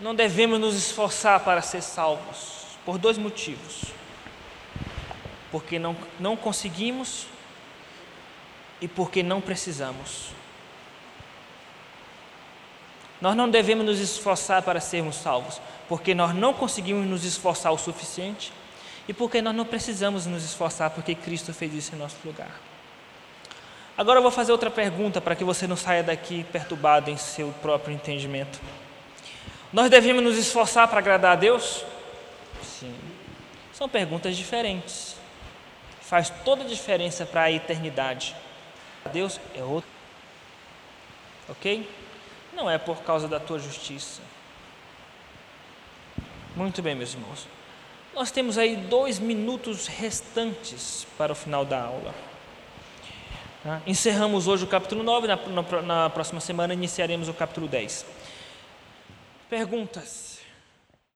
[0.00, 2.64] não devemos nos esforçar para ser salvos?
[2.84, 3.92] Por dois motivos.
[5.50, 7.26] Porque não, não conseguimos
[8.80, 10.30] e porque não precisamos.
[13.20, 17.78] Nós não devemos nos esforçar para sermos salvos, porque nós não conseguimos nos esforçar o
[17.78, 18.52] suficiente
[19.06, 22.60] e porque nós não precisamos nos esforçar, porque Cristo fez isso em nosso lugar.
[23.98, 27.52] Agora eu vou fazer outra pergunta para que você não saia daqui perturbado em seu
[27.60, 28.58] próprio entendimento.
[29.72, 31.84] Nós devemos nos esforçar para agradar a Deus?
[32.62, 32.94] Sim.
[33.72, 35.16] São perguntas diferentes.
[36.00, 38.34] Faz toda a diferença para a eternidade.
[39.12, 39.90] Deus é outro.
[41.48, 41.88] Ok?
[42.52, 44.20] Não é por causa da tua justiça.
[46.54, 47.46] Muito bem, meus irmãos.
[48.14, 52.14] Nós temos aí dois minutos restantes para o final da aula.
[53.62, 53.80] Tá?
[53.86, 58.06] Encerramos hoje o capítulo 9, na, na, na próxima semana iniciaremos o capítulo 10.
[59.48, 60.29] Perguntas?